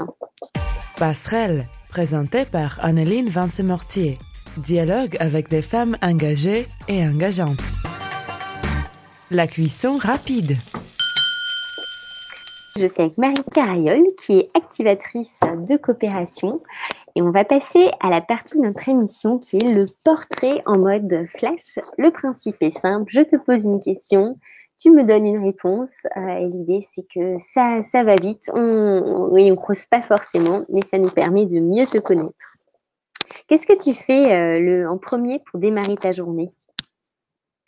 Passerelle, 1.00 1.64
présenté 1.90 2.44
par 2.44 2.84
Anneline 2.84 3.30
Vance-Mortier. 3.30 4.18
Dialogue 4.58 5.16
avec 5.22 5.48
des 5.48 5.62
femmes 5.62 5.96
engagées 6.02 6.68
et 6.90 7.02
engageantes. 7.02 7.64
La 9.32 9.48
cuisson 9.48 9.96
rapide. 9.96 10.58
Je 12.76 12.88
suis 12.88 13.04
avec 13.04 13.20
Marie 13.20 13.44
Carayol, 13.54 14.04
qui 14.26 14.40
est 14.40 14.52
activatrice 14.56 15.40
de 15.42 15.78
coopération. 15.78 16.60
Et 17.16 17.22
on 17.22 17.30
va 17.30 17.46
passer 17.46 17.92
à 18.00 18.10
la 18.10 18.20
partie 18.20 18.58
de 18.58 18.64
notre 18.64 18.90
émission 18.90 19.38
qui 19.38 19.58
est 19.58 19.74
le 19.74 19.88
portrait 20.04 20.60
en 20.66 20.80
mode 20.80 21.28
flash. 21.28 21.78
Le 22.00 22.10
principe 22.10 22.58
est 22.62 22.72
simple, 22.72 23.12
je 23.12 23.22
te 23.22 23.36
pose 23.36 23.66
une 23.66 23.80
question, 23.80 24.40
tu 24.80 24.90
me 24.90 25.04
donnes 25.04 25.28
une 25.28 25.44
réponse. 25.44 26.08
Euh, 26.18 26.38
et 26.38 26.48
l'idée, 26.48 26.82
c'est 26.82 27.06
que 27.14 27.38
ça, 27.38 27.84
ça 27.84 28.04
va 28.04 28.16
vite. 28.16 28.50
On, 28.56 29.28
oui, 29.30 29.52
on 29.52 29.56
creuse 29.56 29.86
pas 29.86 30.02
forcément, 30.02 30.66
mais 30.70 30.82
ça 30.82 30.98
nous 30.98 31.12
permet 31.12 31.46
de 31.46 31.60
mieux 31.60 31.86
te 31.86 32.00
connaître. 32.00 32.58
Qu'est-ce 33.48 33.68
que 33.68 33.80
tu 33.80 33.94
fais 33.94 34.34
euh, 34.34 34.90
en 34.90 34.98
premier 34.98 35.40
pour 35.40 35.60
démarrer 35.60 35.96
ta 35.96 36.12
journée? 36.12 36.52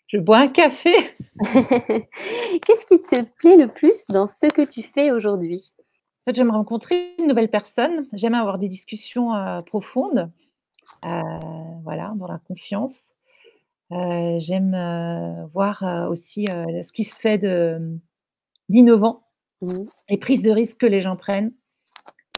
Je 0.08 0.18
bois 0.18 0.38
un 0.38 0.48
café. 0.48 0.94
Qu'est-ce 1.42 2.86
qui 2.86 3.02
te 3.02 3.24
plaît 3.24 3.58
le 3.58 3.68
plus 3.68 4.06
dans 4.08 4.28
ce 4.28 4.46
que 4.48 4.62
tu 4.62 4.84
fais 4.84 5.12
aujourd'hui? 5.12 5.74
En 6.22 6.32
fait, 6.32 6.36
j'aime 6.36 6.52
rencontrer 6.52 7.16
une 7.18 7.28
nouvelle 7.28 7.50
personne. 7.50 8.08
J'aime 8.14 8.36
avoir 8.36 8.60
des 8.60 8.68
discussions 8.68 9.36
euh, 9.36 9.62
profondes, 9.62 10.32
euh, 11.06 11.20
voilà, 11.84 12.14
dans 12.16 12.28
la 12.28 12.40
confiance. 12.48 13.04
Euh, 13.92 14.38
j'aime 14.40 14.76
voir 15.54 16.08
aussi 16.10 16.46
ce 16.48 16.92
qui 16.92 17.04
se 17.04 17.20
fait 17.20 17.38
de, 17.38 17.98
d'innovant, 18.70 19.24
mmh. 19.62 19.84
les 20.10 20.18
prises 20.18 20.42
de 20.42 20.52
risques 20.52 20.80
que 20.80 20.86
les 20.88 21.02
gens 21.02 21.16
prennent, 21.16 21.52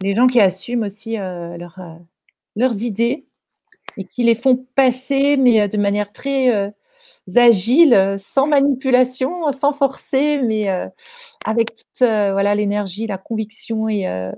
les 0.02 0.16
gens 0.16 0.28
qui 0.28 0.42
assument 0.42 0.84
aussi 0.84 1.16
leur, 1.16 1.80
leurs 2.56 2.84
idées 2.84 3.26
et 3.96 4.04
qui 4.04 4.24
les 4.24 4.36
font 4.36 4.66
passer, 4.76 5.38
mais 5.38 5.70
de 5.70 5.78
manière 5.78 6.12
très 6.12 6.74
euh, 7.30 7.40
agile, 7.42 8.16
sans 8.20 8.48
manipulation, 8.48 9.52
sans 9.52 9.74
forcer, 9.74 10.42
mais 10.44 10.70
euh, 10.70 10.88
avec 11.46 11.76
toute 11.76 12.04
euh, 12.04 12.34
voilà 12.34 12.56
l'énergie, 12.56 13.08
la 13.08 13.18
conviction 13.20 13.90
et 13.90 14.08
euh, 14.08 14.32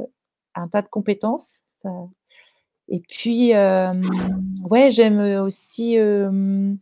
un 0.55 0.67
tas 0.69 0.81
de 0.83 0.87
compétences. 0.89 1.47
Euh, 1.85 1.89
et 2.89 3.01
puis, 3.01 3.53
euh, 3.55 3.93
ouais, 4.69 4.91
j'aime 4.91 5.19
aussi 5.43 5.97
euh, 5.99 6.73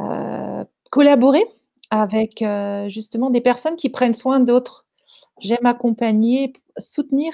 euh, 0.00 0.64
collaborer 0.90 1.44
avec 1.90 2.42
euh, 2.42 2.88
justement 2.88 3.30
des 3.30 3.40
personnes 3.40 3.76
qui 3.76 3.90
prennent 3.90 4.14
soin 4.14 4.40
d'autres. 4.40 4.86
J'aime 5.40 5.66
accompagner, 5.66 6.52
soutenir 6.78 7.32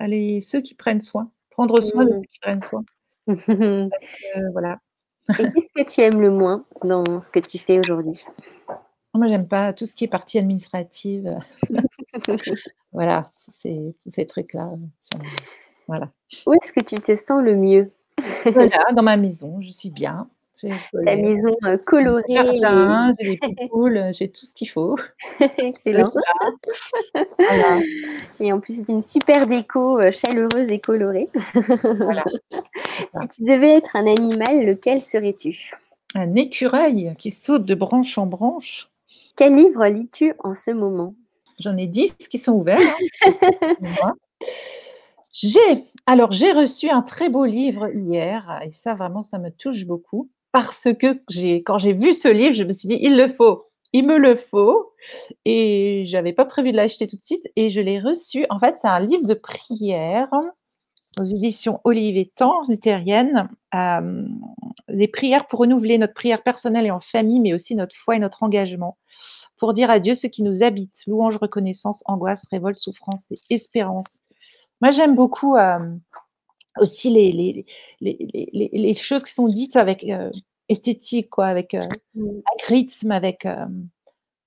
les, 0.00 0.40
ceux 0.42 0.60
qui 0.60 0.74
prennent 0.74 1.00
soin, 1.02 1.30
prendre 1.50 1.80
soin 1.80 2.04
de 2.06 2.10
Mmh. 2.10 2.14
ceux 2.14 2.26
qui 2.28 2.38
prennent 2.40 2.62
soin. 2.62 2.84
Euh, 4.36 4.50
voilà. 4.52 4.80
Qu'est-ce 5.28 5.70
que 5.74 5.90
tu 5.90 6.00
aimes 6.00 6.20
le 6.20 6.30
moins 6.30 6.64
dans 6.82 7.22
ce 7.22 7.30
que 7.30 7.40
tu 7.40 7.58
fais 7.58 7.78
aujourd'hui? 7.78 8.24
Moi, 9.14 9.28
j'aime 9.28 9.46
pas 9.46 9.72
tout 9.72 9.86
ce 9.86 9.94
qui 9.94 10.04
est 10.04 10.08
partie 10.08 10.38
administrative. 10.38 11.38
voilà, 12.92 13.30
tous 13.44 13.52
ces, 13.62 13.94
tous 14.02 14.10
ces 14.10 14.26
trucs-là. 14.26 14.70
ça 15.00 15.18
Voilà. 15.86 16.10
Où 16.46 16.52
est-ce 16.54 16.72
que 16.72 16.80
tu 16.80 16.96
te 16.96 17.14
sens 17.14 17.42
le 17.42 17.54
mieux? 17.54 17.92
Voilà, 18.44 18.92
dans 18.92 19.02
ma 19.02 19.16
maison, 19.16 19.60
je 19.60 19.70
suis 19.70 19.90
bien. 19.90 20.28
J'ai 20.70 20.70
Ta 20.70 20.88
soleil, 20.90 21.22
maison 21.22 21.54
euh, 21.64 21.76
colorée. 21.78 22.22
et- 22.28 22.34
jardin, 22.60 23.14
j'ai 23.20 23.36
des 23.38 23.68
poules, 23.70 24.10
j'ai 24.12 24.30
tout 24.30 24.46
ce 24.46 24.54
qu'il 24.54 24.68
faut. 24.70 24.96
Excellent. 25.58 26.12
Voilà. 27.38 27.80
Et 28.40 28.52
en 28.52 28.60
plus, 28.60 28.76
c'est 28.84 28.92
une 28.92 29.02
super 29.02 29.46
déco 29.46 29.98
euh, 30.00 30.10
chaleureuse 30.10 30.70
et 30.70 30.80
colorée. 30.80 31.28
voilà. 31.82 32.24
Si 33.12 33.28
tu 33.28 33.42
devais 33.44 33.70
être 33.76 33.96
un 33.96 34.06
animal, 34.06 34.64
lequel 34.64 35.00
serais-tu? 35.00 35.72
Un 36.14 36.34
écureuil 36.36 37.14
qui 37.18 37.30
saute 37.30 37.64
de 37.64 37.74
branche 37.74 38.16
en 38.18 38.26
branche. 38.26 38.88
Quel 39.36 39.56
livre 39.56 39.84
lis-tu 39.86 40.32
en 40.38 40.54
ce 40.54 40.70
moment? 40.70 41.14
J'en 41.60 41.76
ai 41.76 41.86
10 41.86 42.14
qui 42.30 42.38
sont 42.38 42.52
ouverts. 42.52 42.78
hein. 43.26 43.74
Moi. 43.80 44.12
J'ai 45.32 45.84
alors 46.06 46.32
j'ai 46.32 46.52
reçu 46.52 46.88
un 46.90 47.02
très 47.02 47.28
beau 47.28 47.44
livre 47.44 47.88
hier 47.92 48.60
et 48.64 48.70
ça 48.72 48.94
vraiment 48.94 49.22
ça 49.22 49.38
me 49.38 49.50
touche 49.50 49.84
beaucoup 49.84 50.28
parce 50.54 50.86
que 51.00 51.20
quand 51.62 51.78
j'ai 51.78 51.92
vu 51.94 52.12
ce 52.12 52.28
livre, 52.28 52.54
je 52.54 52.62
me 52.62 52.70
suis 52.70 52.86
dit 52.86 52.96
il 53.00 53.16
le 53.16 53.28
faut, 53.28 53.66
il 53.92 54.06
me 54.06 54.18
le 54.18 54.36
faut 54.36 54.92
et 55.44 56.04
j'avais 56.06 56.32
pas 56.32 56.44
prévu 56.44 56.70
de 56.70 56.76
l'acheter 56.76 57.08
tout 57.08 57.16
de 57.16 57.24
suite 57.24 57.50
et 57.56 57.70
je 57.70 57.80
l'ai 57.80 57.98
reçu. 57.98 58.46
En 58.50 58.60
fait, 58.60 58.76
c'est 58.76 58.86
un 58.86 59.00
livre 59.00 59.26
de 59.26 59.34
prière 59.34 60.28
aux 61.18 61.24
éditions 61.24 61.80
Olive 61.82 62.16
et 62.16 62.30
Temps 62.36 62.62
luthérienne, 62.68 63.48
euh, 63.74 64.28
des 64.88 65.08
prières 65.08 65.48
pour 65.48 65.58
renouveler 65.58 65.98
notre 65.98 66.14
prière 66.14 66.44
personnelle 66.44 66.86
et 66.86 66.92
en 66.92 67.00
famille, 67.00 67.40
mais 67.40 67.52
aussi 67.52 67.74
notre 67.74 67.96
foi 67.96 68.14
et 68.14 68.20
notre 68.20 68.44
engagement, 68.44 68.96
pour 69.58 69.74
dire 69.74 69.90
à 69.90 69.98
Dieu 69.98 70.14
ce 70.14 70.28
qui 70.28 70.44
nous 70.44 70.62
habite, 70.62 70.94
louange, 71.08 71.36
reconnaissance, 71.36 72.04
angoisse, 72.06 72.44
révolte, 72.52 72.78
souffrance 72.78 73.24
et 73.32 73.40
espérance. 73.50 74.18
Moi, 74.80 74.92
j'aime 74.92 75.16
beaucoup 75.16 75.56
euh, 75.56 75.80
aussi 76.78 77.10
les, 77.10 77.32
les, 77.32 77.66
les, 78.00 78.50
les, 78.52 78.70
les 78.72 78.94
choses 78.94 79.24
qui 79.24 79.32
sont 79.32 79.48
dites 79.48 79.76
avec 79.76 80.04
euh, 80.04 80.30
esthétique, 80.68 81.30
quoi, 81.30 81.46
avec, 81.46 81.74
euh, 81.74 81.80
avec 82.16 82.62
rythme, 82.66 83.12
avec 83.12 83.46
euh, 83.46 83.66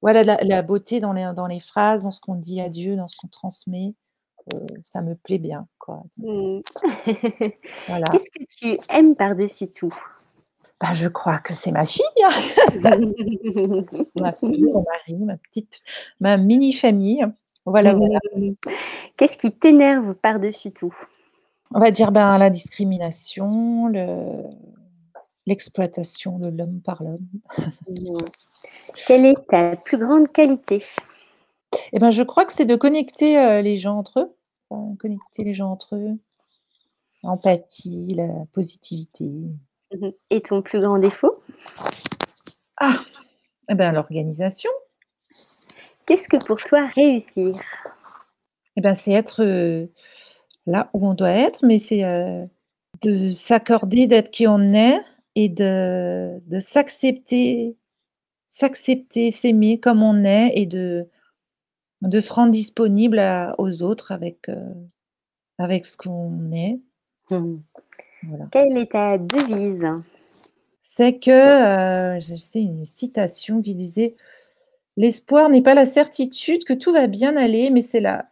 voilà, 0.02 0.24
la, 0.24 0.38
la, 0.44 0.62
beauté 0.62 1.00
dans 1.00 1.14
les, 1.14 1.32
dans 1.36 1.48
les 1.48 1.60
phrases, 1.60 2.04
dans 2.04 2.12
ce 2.12 2.22
qu'on 2.22 2.36
dit 2.36 2.62
à 2.62 2.70
Dieu, 2.70 2.96
dans 2.96 3.08
ce 3.08 3.18
qu'on 3.18 3.28
transmet. 3.28 3.94
Ça 4.84 5.02
me 5.02 5.14
plaît 5.16 5.40
bien. 5.40 5.68
Quoi. 5.78 6.04
Mm. 6.18 6.62
voilà. 7.88 8.06
Qu'est-ce 8.12 8.30
que 8.30 8.46
tu 8.46 8.80
aimes 8.90 9.16
par-dessus 9.18 9.68
tout? 9.68 9.94
Bah, 10.80 10.94
Je 10.94 11.08
crois 11.08 11.40
que 11.40 11.54
c'est 11.54 11.72
ma 11.72 11.86
fille. 11.86 12.06
Hein. 12.24 12.32
ma 14.16 14.32
fille, 14.34 14.64
mon 14.64 14.84
mari, 14.84 15.16
ma 15.26 15.36
petite, 15.38 15.82
ma 16.22 16.38
mini-famille. 16.38 17.26
Voilà, 17.66 17.94
voilà. 17.94 18.20
Qu'est-ce 19.18 19.38
qui 19.38 19.52
t'énerve 19.52 20.16
par-dessus 20.16 20.72
tout? 20.72 20.96
On 21.74 21.80
va 21.80 21.92
dire 21.92 22.12
ben, 22.12 22.38
la 22.38 22.50
discrimination, 22.50 23.88
le... 23.88 24.44
l'exploitation 25.46 26.40
de 26.40 26.48
l'homme 26.50 26.82
par 26.82 27.04
l'homme. 27.04 27.28
Mmh. 27.90 28.18
Quelle 29.06 29.26
est 29.26 29.48
ta 29.48 29.76
plus 29.76 29.98
grande 29.98 30.32
qualité? 30.32 30.84
Eh 31.92 32.00
ben, 32.00 32.12
Je 32.12 32.24
crois 32.24 32.46
que 32.46 32.54
c'est 32.54 32.66
de 32.66 32.76
connecter 32.76 33.38
euh, 33.38 33.62
les 33.62 33.78
gens 33.78 33.98
entre 33.98 34.22
eux, 34.22 34.36
enfin, 34.70 34.96
connecter 35.00 35.44
les 35.44 35.54
gens 35.54 35.72
entre 35.72 35.96
eux, 35.96 36.18
l'empathie, 37.24 38.14
la 38.16 38.46
positivité. 38.54 39.26
Mmh 39.26 40.10
Et 40.30 40.42
ton 40.42 40.62
plus 40.62 40.82
grand 40.82 41.00
défaut? 41.00 41.34
Ah, 42.78 43.04
eh 43.70 43.76
ben, 43.76 43.92
l'organisation. 43.92 44.70
Qu'est-ce 46.06 46.30
que 46.30 46.38
pour 46.38 46.58
toi 46.58 46.86
réussir? 46.88 47.56
Eh 48.78 48.82
ben, 48.82 48.96
c'est 48.96 49.12
être, 49.12 49.44
heu, 49.44 49.92
là 50.68 50.90
où 50.94 51.08
on 51.08 51.16
doit 51.16 51.32
être, 51.32 51.60
mais 51.66 51.80
c'est, 51.80 52.04
heu, 52.06 52.48
de 53.04 53.32
s'accorder 53.32 54.08
d'être 54.08 54.32
qui 54.32 54.48
on 54.48 54.74
est 54.74 55.02
et 55.36 55.50
de 55.50 56.40
de 56.48 56.60
s'accepter 56.62 57.78
s'accepter, 58.50 59.32
s'aimer 59.32 59.80
comme 59.80 60.04
on 60.04 60.24
est 60.26 60.54
et 60.56 60.66
de 60.68 61.08
de 62.04 62.20
se 62.22 62.34
rendre 62.34 62.52
disponible 62.54 63.20
à 63.20 63.56
aux 63.60 63.84
autres 63.84 64.12
avec, 64.14 64.50
heu, 64.50 64.56
avec 65.60 65.86
ce 65.88 65.98
qu'on 65.98 66.52
est. 66.54 66.80
Mmh. 67.32 67.58
Voilà. 68.24 68.46
Quelle 68.52 68.78
est 68.78 68.92
ta 68.92 69.18
devise? 69.20 69.88
C'est 70.84 71.20
que, 71.20 72.20
j'ai 72.22 72.38
c'était 72.40 72.62
une 72.62 72.86
citation 72.86 73.62
qui 73.62 73.76
disait: 73.76 74.16
«L'espoir 74.98 75.50
n'est 75.50 75.62
pas 75.64 75.76
la 75.76 75.86
certitude 75.88 76.66
que 76.66 76.74
tout 76.74 76.94
va 76.94 77.08
bien 77.08 77.38
aller, 77.38 77.70
mais 77.72 77.82
c'est 77.84 78.02
la 78.02 78.28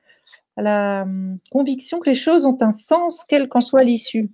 la, 0.58 1.06
mmh, 1.06 1.40
conviction 1.52 2.00
que 2.00 2.10
les 2.10 2.16
choses 2.16 2.46
ont 2.46 2.58
un 2.62 2.72
sens, 2.72 3.24
quelle 3.24 3.48
qu'en 3.50 3.62
soit 3.62 3.84
l'issue». 3.84 4.32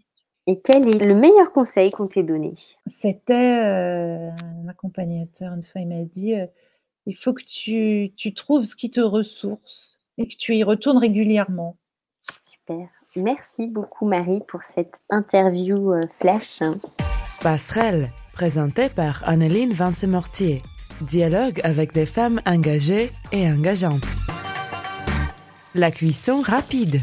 Et 0.48 0.60
quel 0.60 0.88
est 0.90 1.06
le 1.06 1.14
meilleur 1.14 1.54
conseil 1.54 1.92
qu'on 1.92 2.08
t'ait 2.08 2.24
donné? 2.24 2.56
C'était, 2.88 3.62
heu, 3.64 4.30
un 4.30 4.68
accompagnateur, 4.68 5.54
une 5.54 5.62
fois, 5.62 5.82
il 5.82 5.88
m'a 5.88 6.04
dit, 6.04 6.34
heu: 6.34 6.48
«Il 7.06 7.16
faut 7.16 7.34
que 7.34 7.44
tu 7.44 8.12
tu 8.18 8.34
trouves 8.34 8.64
ce 8.64 8.76
qui 8.76 8.90
te 8.90 9.00
ressource 9.02 10.00
et 10.18 10.28
que 10.28 10.36
tu 10.36 10.56
y 10.56 10.64
retournes 10.64 10.98
régulièrement». 10.98 11.78
Super. 12.42 12.88
Merci 13.16 13.68
beaucoup 13.68 14.08
Marie 14.08 14.42
pour 14.48 14.64
cette 14.64 15.00
interview, 15.12 15.94
heu, 15.94 16.02
flash. 16.10 16.64
Passerelle, 17.44 18.08
présentée 18.34 18.90
par 18.90 19.22
Anneline 19.28 19.74
Vincent-Mortier. 19.74 20.64
Dialogue 21.02 21.62
avec 21.64 21.94
des 21.94 22.08
femmes 22.08 22.42
engagées 22.48 23.12
et 23.32 23.48
engageantes. 23.48 24.08
La 25.74 25.90
cuisson 25.90 26.42
rapide. 26.42 27.00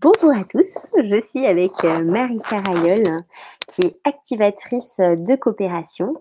Bonjour 0.00 0.30
à 0.30 0.44
tous, 0.44 0.68
je 0.94 1.20
suis 1.20 1.44
avec 1.46 1.72
euh, 1.82 2.04
Marie 2.04 2.38
Carayol, 2.48 3.02
qui 3.66 3.82
est 3.82 4.00
activatrice 4.04 4.98
de 5.00 5.34
coopération. 5.34 6.14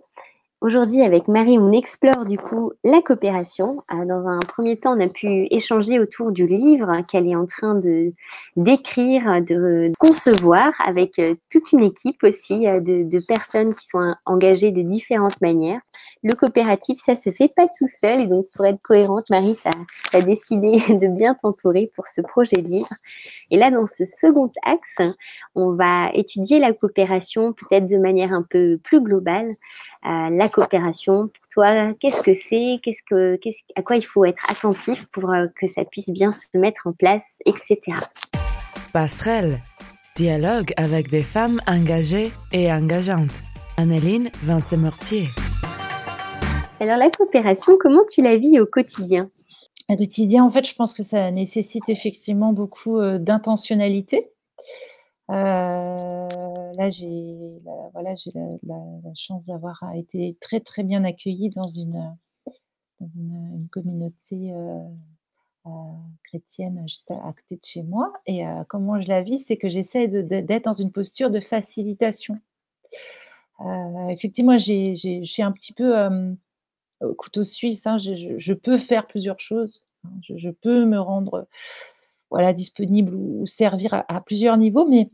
Aujourd'hui, 0.62 1.04
avec 1.04 1.30
Marie, 1.30 1.58
on 1.58 1.72
explore 1.72 2.26
du 2.26 2.38
coup 2.38 2.74
la 2.84 3.02
coopération. 3.02 3.82
Euh, 3.94 4.04
dans 4.04 4.28
un 4.28 4.40
premier 4.40 4.76
temps, 4.76 4.98
on 4.98 5.00
a 5.00 5.08
pu 5.08 5.48
échanger 5.52 6.02
autour 6.02 6.34
du 6.34 6.48
livre 6.48 6.92
qu'elle 7.10 7.30
est 7.30 7.36
en 7.36 7.46
train 7.46 7.76
de 7.76 8.12
d'écrire, 8.58 9.42
de 9.42 9.94
concevoir, 10.00 10.74
avec 10.86 11.18
euh, 11.18 11.36
toute 11.50 11.72
une 11.72 11.82
équipe 11.82 12.22
aussi 12.24 12.68
euh, 12.68 12.82
de, 12.82 13.04
de 13.04 13.20
personnes 13.26 13.74
qui 13.74 13.88
sont 13.88 14.14
engagées 14.26 14.72
de 14.72 14.82
différentes 14.82 15.40
manières. 15.40 15.80
Le 16.24 16.34
coopératif, 16.34 17.00
ça 17.00 17.16
se 17.16 17.32
fait 17.32 17.48
pas 17.56 17.68
tout 17.78 17.88
seul, 17.88 18.20
et 18.20 18.28
donc 18.28 18.48
pour 18.54 18.66
être 18.66 18.82
cohérente, 18.82 19.30
Marie, 19.30 19.56
ça 19.56 19.72
a 20.12 20.22
décidé 20.22 20.72
de 20.90 21.08
bien 21.08 21.36
t'entourer 21.36 21.90
pour 21.96 22.08
ce 22.08 22.20
projet 22.20 22.58
de 22.58 22.68
livre. 22.68 22.90
Et 23.50 23.56
là, 23.56 23.72
dans 23.72 23.86
ce 23.86 24.04
second 24.04 24.52
axe, 24.64 24.98
on 25.56 25.72
va 25.72 26.10
étudier 26.14 26.60
la 26.60 26.74
coopération 26.74 27.54
peut-être 27.54 27.88
de 27.88 27.98
manière 27.98 28.34
un 28.34 28.44
peu 28.44 28.78
plus 28.84 29.00
globale. 29.02 29.56
Coopération, 30.50 31.28
pour 31.28 31.48
toi, 31.52 31.94
qu'est-ce 32.00 32.22
que 32.22 32.34
c'est? 32.34 32.80
Qu'est-ce 32.84 33.02
que, 33.10 33.38
qu'est-ce, 33.38 33.62
À 33.76 33.82
quoi 33.82 33.96
il 33.96 34.06
faut 34.06 34.26
être 34.26 34.44
attentif 34.50 35.08
pour 35.12 35.32
euh, 35.32 35.48
que 35.60 35.68
ça 35.68 35.86
puisse 35.86 36.10
bien 36.10 36.32
se 36.32 36.46
mettre 36.54 36.88
en 36.88 36.94
place, 36.94 37.38
etc. 37.46 37.78
Passerelle. 38.92 39.60
Dialogue 40.16 40.74
avec 40.76 41.10
des 41.10 41.24
femmes 41.24 41.62
engagées 41.68 42.32
et 42.52 42.72
engageantes. 42.72 43.42
Anneline 43.78 44.30
Vincent-Mortier. 44.44 45.28
Alors 46.82 46.98
la 46.98 47.10
coopération, 47.10 47.78
comment 47.80 48.04
tu 48.12 48.22
la 48.22 48.38
vis 48.38 48.60
au 48.60 48.66
quotidien? 48.66 49.30
Au 49.90 49.96
quotidien, 49.96 50.44
en 50.44 50.52
fait, 50.52 50.66
je 50.66 50.76
pense 50.76 50.94
que 50.94 51.04
ça 51.04 51.32
nécessite 51.32 51.88
effectivement 51.88 52.54
beaucoup 52.54 53.00
euh, 53.00 53.18
d'intentionnalité. 53.18 54.30
Euh, 55.32 56.28
là, 56.74 56.90
j'ai 56.90 57.60
la, 57.64 57.90
voilà, 57.94 58.16
j'ai 58.16 58.32
la, 58.64 59.14
chance 59.16 59.46
d'avoir 59.46 59.84
été 59.96 60.38
très 60.42 60.60
très 60.60 60.84
bien 60.84 61.04
accueillie 61.04 61.50
dans 61.50 61.68
une, 61.68 62.16
communauté 63.72 64.52
euh, 64.52 64.80
euh, 65.66 65.70
chrétienne 66.24 66.84
juste 66.88 67.12
à, 67.12 67.34
côté 67.34 67.56
de 67.56 67.66
chez 67.66 67.84
moi. 67.84 68.14
Et 68.26 68.46
euh, 68.46 68.64
comment 68.68 69.02
je 69.02 69.08
la 69.08 69.22
vis, 69.22 69.40
c'est 69.40 69.58
que 69.58 69.70
j'essaie 69.70 70.08
d'être 70.08 70.66
dans 70.66 70.74
une 70.74 70.92
posture 70.92 71.30
de 71.30 71.40
facilitation. 71.40 72.40
Euh, 73.62 74.08
effectivement, 74.10 74.58
j'ai, 74.58 74.96
j'ai, 74.96 75.26
je 75.26 75.32
suis 75.32 75.44
un 75.44 75.52
petit 75.52 75.74
peu 75.74 75.94
au 77.02 77.14
couteau 77.14 77.44
suisse. 77.44 77.86
Hein, 77.88 77.98
je, 78.00 78.54
peux 78.54 78.78
faire 78.78 79.08
plusieurs 79.08 79.40
choses. 79.40 79.84
Hein, 80.06 80.12
je, 80.22 80.50
peux 80.50 80.86
me 80.86 81.00
rendre 81.00 81.48
voilà, 82.30 82.54
disponible 82.54 83.14
ou, 83.14 83.42
ou 83.42 83.46
servir 83.48 83.94
à, 83.94 84.06
à, 84.14 84.22
plusieurs 84.22 84.58
niveaux, 84.58 84.86
mais 84.88 85.10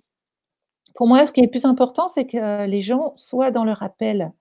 pour 0.95 1.07
moi, 1.07 1.25
ce 1.27 1.31
qui 1.31 1.41
est 1.41 1.43
le 1.43 1.49
plus 1.49 1.65
important, 1.65 2.07
c'est 2.07 2.25
que 2.25 2.65
les 2.65 2.81
gens 2.81 3.11
soient 3.15 3.51
dans 3.51 3.65
leur 3.65 3.83
appel. 3.83 4.31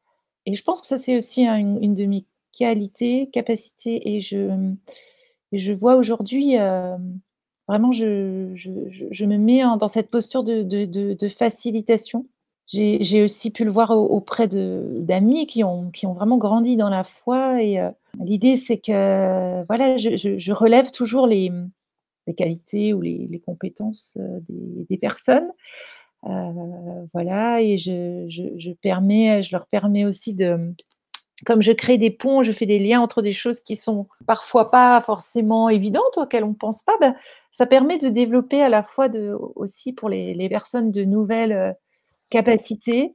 Et 0.46 0.54
je 0.54 0.62
pense 0.62 0.80
que 0.80 0.86
ça, 0.86 0.98
c'est 0.98 1.16
aussi 1.16 1.46
une, 1.46 1.82
une 1.82 1.94
de 1.94 2.06
mes 2.06 2.24
qualités, 2.52 3.28
capacités. 3.32 4.14
Et 4.16 4.20
je, 4.20 4.72
je 5.52 5.72
vois 5.72 5.96
aujourd'hui, 5.96 6.58
euh, 6.58 6.96
vraiment, 7.68 7.92
je, 7.92 8.52
je, 8.54 9.24
me 9.24 9.36
mets 9.36 9.62
dans 9.62 9.88
cette 9.88 10.10
posture 10.10 10.44
de, 10.44 10.62
de, 10.62 11.28
facilitation. 11.28 12.26
J'ai 12.66 13.22
aussi 13.22 13.50
pu 13.50 13.64
le 13.64 13.70
voir 13.70 13.90
auprès 13.90 14.48
d'amis 14.48 15.46
qui 15.46 15.64
ont, 15.64 15.90
qui 15.90 16.06
ont 16.06 16.14
vraiment 16.14 16.38
grandi 16.38 16.76
dans 16.76 16.88
la 16.88 17.04
foi. 17.04 17.62
Et 17.62 17.80
euh, 17.80 17.90
l'idée, 18.20 18.56
c'est 18.56 18.78
que 18.78 19.64
voilà, 19.66 19.96
je, 19.96 20.16
je, 20.16 20.52
relève 20.52 20.90
toujours 20.90 21.26
les, 21.26 21.50
les 22.26 22.34
qualités 22.34 22.94
ou 22.94 23.00
les, 23.00 23.26
les 23.30 23.40
compétences 23.40 24.16
euh, 24.18 24.38
des, 24.48 24.86
des 24.88 24.96
personnes. 24.96 25.50
Euh, 26.26 27.06
voilà, 27.12 27.60
et 27.60 27.76
je, 27.76 28.26
je, 28.28 28.58
je, 28.58 28.70
permets, 28.72 29.42
je 29.42 29.52
leur 29.52 29.66
permets 29.66 30.06
aussi 30.06 30.32
de, 30.32 30.74
comme 31.44 31.62
je 31.62 31.72
crée 31.72 31.98
des 31.98 32.10
ponts, 32.10 32.42
je 32.42 32.52
fais 32.52 32.66
des 32.66 32.78
liens 32.78 33.00
entre 33.00 33.20
des 33.20 33.32
choses 33.32 33.60
qui 33.60 33.76
sont 33.76 34.08
parfois 34.26 34.70
pas 34.70 35.00
forcément 35.02 35.68
évidentes, 35.68 36.16
auxquelles 36.16 36.44
on 36.44 36.50
ne 36.50 36.54
pense 36.54 36.82
pas, 36.82 36.96
ben, 37.00 37.14
ça 37.52 37.66
permet 37.66 37.98
de 37.98 38.08
développer 38.08 38.62
à 38.62 38.68
la 38.68 38.82
fois 38.82 39.08
de, 39.08 39.36
aussi 39.54 39.92
pour 39.92 40.08
les, 40.08 40.34
les 40.34 40.48
personnes 40.48 40.92
de 40.92 41.04
nouvelles 41.04 41.52
euh, 41.52 41.72
capacités, 42.30 43.14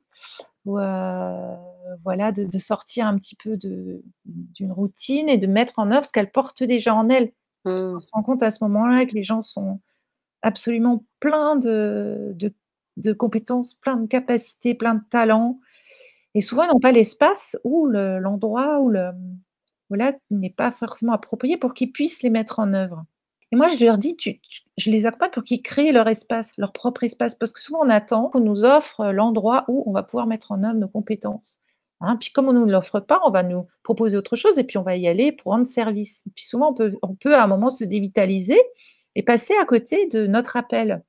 ou, 0.65 0.77
euh, 0.77 1.55
voilà, 2.03 2.31
de, 2.31 2.43
de, 2.43 2.57
sortir 2.59 3.07
un 3.07 3.17
petit 3.17 3.35
peu 3.35 3.57
d'une 3.57 4.71
routine 4.71 5.29
et 5.29 5.37
de 5.37 5.47
mettre 5.47 5.79
en 5.79 5.91
œuvre 5.91 6.05
ce 6.05 6.11
qu'elles 6.11 6.31
portent 6.31 6.63
déjà 6.63 6.93
en 6.93 7.09
elles. 7.09 7.31
Mmh. 7.65 7.71
On 7.71 7.99
se 7.99 8.07
rend 8.13 8.23
compte 8.23 8.43
à 8.43 8.51
ce 8.51 8.63
moment-là 8.65 9.05
que 9.05 9.15
les 9.15 9.23
gens 9.23 9.41
sont 9.41 9.79
absolument 10.41 11.03
pleins 11.19 11.55
de, 11.55 12.31
de 12.35 12.53
de 12.99 13.13
compétences, 13.13 13.73
plein 13.73 13.97
de 13.97 14.07
capacités, 14.07 14.75
plein 14.75 14.95
de 14.95 15.03
talents. 15.09 15.59
Et 16.35 16.41
souvent, 16.41 16.63
ils 16.63 16.69
n'ont 16.69 16.79
pas 16.79 16.91
l'espace 16.91 17.57
ou 17.63 17.87
l'endroit 17.87 18.79
où 18.79 18.89
le 18.89 19.11
voilà, 19.89 20.13
n'est 20.29 20.51
pas 20.51 20.71
forcément 20.71 21.13
approprié 21.13 21.57
pour 21.57 21.73
qu'ils 21.73 21.91
puissent 21.91 22.21
les 22.21 22.29
mettre 22.29 22.59
en 22.59 22.73
œuvre. 22.73 23.05
Et 23.51 23.55
moi, 23.55 23.69
je 23.69 23.83
leur 23.83 23.97
dis, 23.97 24.15
tu, 24.15 24.39
je 24.77 24.91
les 24.91 25.07
accompagne 25.07 25.31
pour 25.31 25.43
qu'ils 25.43 25.63
créent 25.63 25.91
leur 25.91 26.07
espace, 26.07 26.51
leur 26.57 26.71
propre 26.71 27.03
espace, 27.03 27.33
parce 27.33 27.51
que 27.51 27.61
souvent 27.61 27.79
on 27.83 27.89
attend 27.89 28.29
qu'on 28.29 28.41
nous 28.41 28.63
offre 28.63 29.11
l'endroit 29.11 29.65
où 29.67 29.83
on 29.87 29.91
va 29.91 30.03
pouvoir 30.03 30.27
mettre 30.27 30.51
en 30.51 30.63
œuvre 30.63 30.77
nos 30.77 30.87
compétences. 30.87 31.59
Hein, 32.01 32.15
puis 32.17 32.31
comme 32.31 32.47
on 32.47 32.53
ne 32.53 32.71
l'offre 32.71 32.99
pas, 32.99 33.19
on 33.25 33.31
va 33.31 33.43
nous 33.43 33.67
proposer 33.83 34.15
autre 34.17 34.35
chose 34.35 34.57
et 34.57 34.63
puis 34.63 34.77
on 34.77 34.83
va 34.83 34.95
y 34.95 35.07
aller 35.07 35.31
pour 35.31 35.51
rendre 35.51 35.67
service. 35.67 36.21
Puis 36.35 36.45
souvent, 36.45 36.73
peut, 36.73 36.95
on 37.01 37.15
peut 37.15 37.35
à 37.35 37.43
un 37.43 37.47
moment 37.47 37.69
se 37.69 37.83
dévitaliser 37.83 38.59
et 39.15 39.23
passer 39.23 39.53
à 39.59 39.65
côté 39.65 40.07
de 40.07 40.27
notre 40.27 40.55
appel. 40.55 41.03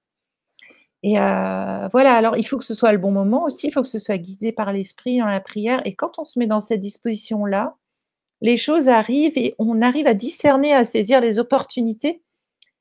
Et 1.02 1.14
voilà, 1.14 2.14
alors 2.14 2.36
il 2.36 2.44
faut 2.44 2.58
que 2.58 2.64
ce 2.64 2.74
soit 2.74 2.92
le 2.92 2.98
bon 2.98 3.10
moment 3.10 3.44
aussi, 3.44 3.68
il 3.68 3.72
faut 3.72 3.82
que 3.82 3.88
ce 3.88 3.98
soit 3.98 4.18
guidé 4.18 4.52
par 4.52 4.72
l'esprit 4.72 5.18
dans 5.18 5.26
la 5.26 5.40
prière 5.40 5.80
et 5.86 5.94
quand 5.94 6.18
on 6.18 6.24
se 6.24 6.38
met 6.38 6.46
dans 6.46 6.60
cette 6.60 6.80
disposition-là, 6.80 7.76
les 8.42 8.56
choses 8.56 8.88
arrivent 8.88 9.36
et 9.36 9.54
on 9.58 9.80
arrive 9.82 10.06
à 10.06 10.14
discerner, 10.14 10.72
à 10.74 10.84
saisir 10.84 11.20
les 11.20 11.38
opportunités 11.38 12.22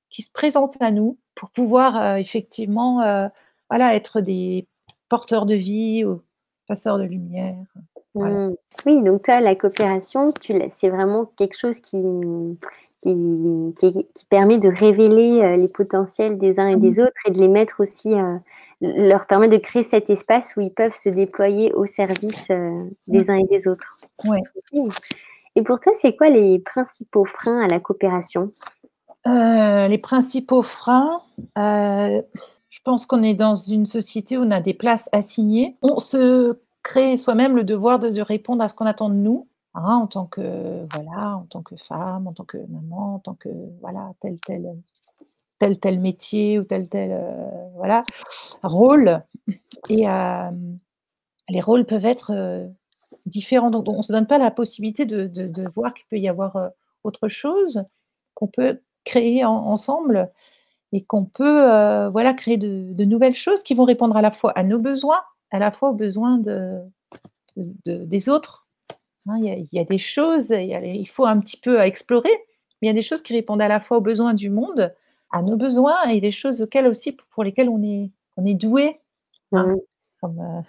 qui 0.09 0.21
se 0.21 0.31
présentent 0.31 0.81
à 0.81 0.91
nous 0.91 1.17
pour 1.35 1.49
pouvoir, 1.51 2.17
effectivement, 2.17 3.29
voilà, 3.69 3.95
être 3.95 4.19
des 4.19 4.67
porteurs 5.07 5.45
de 5.45 5.55
vie 5.55 6.03
ou 6.03 6.21
passeurs 6.67 6.97
de 6.97 7.03
lumière. 7.03 7.55
Mmh. 8.15 8.53
Oui, 8.85 9.01
donc 9.01 9.23
toi, 9.23 9.39
la 9.39 9.55
coopération, 9.55 10.33
c'est 10.71 10.89
vraiment 10.89 11.25
quelque 11.37 11.57
chose 11.57 11.79
qui 11.79 11.97
qui, 13.01 13.15
qui, 13.79 14.07
qui, 14.13 14.25
permet 14.25 14.57
de 14.57 14.69
révéler 14.69 15.41
euh, 15.41 15.55
les 15.55 15.67
potentiels 15.67 16.37
des 16.37 16.59
uns 16.59 16.67
et 16.67 16.75
des 16.75 16.99
mmh. 16.99 17.03
autres 17.03 17.21
et 17.25 17.31
de 17.31 17.39
les 17.39 17.47
mettre 17.47 17.79
aussi, 17.79 18.13
euh, 18.13 18.37
leur 18.81 19.25
permet 19.25 19.47
de 19.47 19.57
créer 19.57 19.83
cet 19.83 20.09
espace 20.09 20.55
où 20.57 20.61
ils 20.61 20.73
peuvent 20.73 20.95
se 20.95 21.09
déployer 21.09 21.73
au 21.73 21.85
service 21.85 22.47
euh, 22.49 22.71
des 23.07 23.25
mmh. 23.25 23.29
uns 23.29 23.37
et 23.37 23.45
des 23.45 23.67
autres. 23.67 23.97
Ouais. 24.25 24.41
Et 25.55 25.63
pour 25.63 25.79
toi, 25.79 25.93
c'est 25.99 26.15
quoi 26.15 26.29
les 26.29 26.59
principaux 26.59 27.25
freins 27.25 27.61
à 27.61 27.67
la 27.67 27.79
coopération? 27.79 28.51
Euh, 29.27 29.87
Les 29.87 29.97
principaux 29.97 30.63
freins, 30.63 31.21
je 31.57 32.79
pense 32.83 33.05
qu'on 33.05 33.23
est 33.23 33.33
dans 33.33 33.55
une 33.55 33.85
société 33.85 34.37
où 34.37 34.43
on 34.43 34.51
a 34.51 34.61
des 34.61 34.73
places 34.73 35.09
assignées. 35.11 35.75
On 35.81 35.99
se 35.99 36.59
crée 36.83 37.17
soi-même 37.17 37.55
le 37.55 37.63
devoir 37.63 37.99
de, 37.99 38.09
de 38.09 38.21
répondre 38.21 38.63
à 38.63 38.69
ce 38.69 38.75
qu'on 38.75 38.85
attend 38.85 39.09
de 39.09 39.15
nous. 39.15 39.48
Hein, 39.73 39.95
en 39.95 40.07
tant 40.07 40.25
que 40.25 40.85
voilà, 40.93 41.37
en 41.37 41.45
tant 41.45 41.61
que 41.61 41.75
femme, 41.77 42.27
en 42.27 42.33
tant 42.33 42.45
que 42.45 42.57
maman, 42.57 43.15
en 43.15 43.19
tant 43.19 43.35
que 43.35 43.49
voilà, 43.81 44.13
tel 44.21 44.39
tel, 44.41 44.75
tel 45.59 45.79
tel 45.79 45.99
métier 45.99 46.59
ou 46.59 46.63
tel 46.63 46.87
tel, 46.89 47.11
heu, 47.11 47.71
voilà, 47.75 48.03
rôle 48.63 49.23
et 49.89 50.05
les 51.49 51.61
rôles 51.61 51.85
peuvent 51.85 52.05
être, 52.05 52.69
différents. 53.25 53.69
Donc 53.71 53.87
on 53.87 54.01
se 54.01 54.11
donne 54.11 54.27
pas 54.27 54.37
la 54.37 54.51
possibilité 54.51 55.05
de 55.05 55.27
de 55.27 55.69
voir 55.75 55.93
qu'il 55.93 56.05
peut 56.09 56.17
y 56.17 56.27
avoir, 56.29 56.71
autre 57.03 57.27
chose, 57.29 57.83
qu'on 58.33 58.47
peut 58.47 58.81
créer 59.05 59.45
en 59.45 59.55
ensemble 59.55 60.31
et 60.91 61.03
qu'on 61.03 61.25
peut, 61.25 62.07
voilà, 62.09 62.33
créer 62.33 62.57
de 62.57 63.05
nouvelles 63.05 63.35
choses 63.35 63.63
qui 63.63 63.75
vont 63.75 63.85
répondre 63.85 64.17
à 64.17 64.21
la 64.21 64.31
fois 64.31 64.51
à 64.51 64.63
nos 64.63 64.79
besoins, 64.79 65.21
à 65.51 65.59
la 65.59 65.71
fois 65.71 65.89
aux 65.91 65.95
besoins 65.95 66.37
de 66.37 66.81
des 67.85 68.29
autres. 68.29 68.67
Hein, 69.29 69.35
il 69.39 69.45
y 69.45 69.51
a 69.51 69.55
il 69.57 69.69
y 69.73 69.79
a 69.79 69.85
des 69.85 69.99
choses, 69.99 70.49
il 70.51 70.73
a 70.73 70.81
faut 71.13 71.25
un 71.25 71.39
petit 71.41 71.57
peu 71.57 71.81
explorer, 71.81 72.31
mais 72.81 72.87
il 72.87 72.87
y 72.87 72.91
a 72.91 72.93
des 72.93 73.03
choses 73.03 73.21
qui 73.23 73.33
répondent 73.33 73.61
à 73.61 73.67
la 73.69 73.79
fois 73.81 73.97
aux 73.97 74.01
besoins 74.01 74.33
du 74.35 74.49
monde, 74.49 74.93
à 75.31 75.41
nos 75.43 75.57
besoins 75.57 76.03
et 76.09 76.21
des 76.21 76.31
choses 76.31 76.61
auxquelles 76.61 76.87
aussi 76.87 77.13
pour 77.31 77.43
lesquelles 77.45 77.69
on 77.69 77.83
est 77.83 78.11
on 78.37 78.45
est 78.45 78.55
doué, 78.55 78.99
hein, 79.53 79.75
Mmh. 79.75 79.77
comme, 80.21 80.39
heu, 80.41 80.63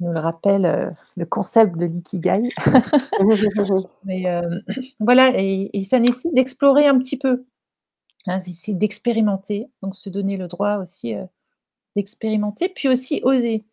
nous 0.00 0.12
le 0.12 0.20
rappelle, 0.20 0.66
heu, 0.66 0.90
le 1.16 1.26
concept 1.26 1.76
de 1.78 1.86
l'ikigai. 1.86 2.50
Mais, 4.04 4.22
hem, 4.24 4.62
voilà 5.00 5.32
et 5.38 5.70
et 5.74 5.84
ça 5.84 6.00
nécessite 6.00 6.34
d'explorer 6.34 6.86
un 6.88 6.98
petit 6.98 7.18
peu, 7.18 7.44
hein, 8.28 8.40
c'est 8.40 8.74
d'expérimenter, 8.74 9.68
donc 9.82 9.96
se 9.96 10.10
donner 10.10 10.36
le 10.38 10.48
droit 10.48 10.78
aussi, 10.78 11.14
d'expérimenter, 11.96 12.68
puis 12.70 12.88
aussi 12.88 13.20
oser 13.24 13.64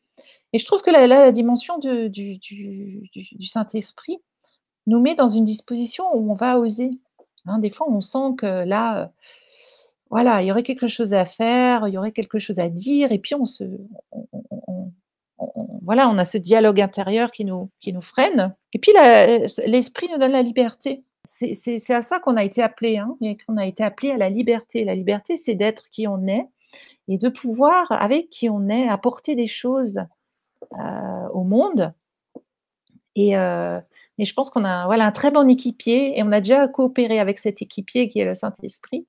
et 0.54 0.60
je 0.60 0.66
trouve 0.66 0.82
que 0.82 0.92
la 0.92 1.08
la 1.08 1.32
dimension 1.32 1.78
du 1.80 3.48
Saint-Esprit 3.48 4.20
nous 4.88 5.00
met 5.00 5.16
dans 5.16 5.30
une 5.30 5.46
disposition 5.46 6.06
où 6.16 6.32
on 6.32 6.36
va 6.36 6.60
oser, 6.60 6.92
hein. 7.46 7.60
Des 7.60 7.70
fois, 7.72 7.88
on 7.90 8.02
sent 8.02 8.36
que 8.38 8.66
là, 8.66 9.06
heu, 9.06 9.08
voilà, 10.10 10.42
il 10.42 10.48
y 10.48 10.52
aurait 10.52 10.64
quelque 10.64 10.88
chose 10.88 11.14
à 11.14 11.26
faire, 11.26 11.88
il 11.88 11.94
y 11.94 11.98
aurait 11.98 12.12
quelque 12.12 12.40
chose 12.40 12.60
à 12.60 12.70
dire 12.70 13.12
et 13.12 13.20
puis 13.20 13.36
on 13.36 13.46
se 13.46 13.64
voilà, 15.82 16.08
on 16.10 16.18
a 16.18 16.26
ce 16.26 16.38
dialogue 16.38 16.80
intérieur 16.82 17.32
qui 17.32 17.46
nous 17.46 17.70
qui 17.82 17.94
nous 17.94 18.02
freine 18.02 18.56
et 18.74 18.80
puis 18.80 18.92
l'esprit 19.66 20.10
nous 20.12 20.18
donne 20.18 20.32
la 20.32 20.42
liberté. 20.42 21.04
C'est 21.26 21.94
à 21.94 22.02
ça 22.02 22.20
qu'on 22.20 22.38
a 22.38 22.44
été 22.44 22.62
appelés, 22.62 22.98
hein 22.98 23.18
qu'on 23.46 23.58
a 23.58 23.66
été 23.66 23.84
appelés 23.84 24.12
à 24.12 24.18
la 24.18 24.30
liberté. 24.30 24.84
La 24.86 24.96
liberté, 24.96 25.38
c'est 25.38 25.56
d'être 25.56 25.90
qui 25.90 26.08
on 26.08 26.28
est 26.28 26.48
et 27.08 27.18
de 27.18 27.30
pouvoir, 27.30 27.92
avec 27.92 28.30
qui 28.30 28.50
on 28.50 28.70
est, 28.70 28.88
apporter 28.88 29.36
des 29.36 29.48
choses, 29.48 30.00
au 31.34 31.44
monde 31.44 31.94
et 33.16 33.34
et 34.20 34.26
je 34.26 34.34
pense 34.36 34.50
qu'on 34.52 34.64
a, 34.64 34.86
voilà, 34.86 35.08
un 35.08 35.12
très 35.12 35.32
bon 35.32 35.50
équipier 35.50 36.18
et 36.18 36.24
on 36.24 36.32
a 36.32 36.40
déjà 36.42 36.68
coopéré 36.68 37.20
avec 37.20 37.40
cet 37.40 37.62
équipier 37.64 38.10
qui 38.10 38.20
est 38.20 38.26
le 38.26 38.36
Saint-Esprit. 38.36 39.08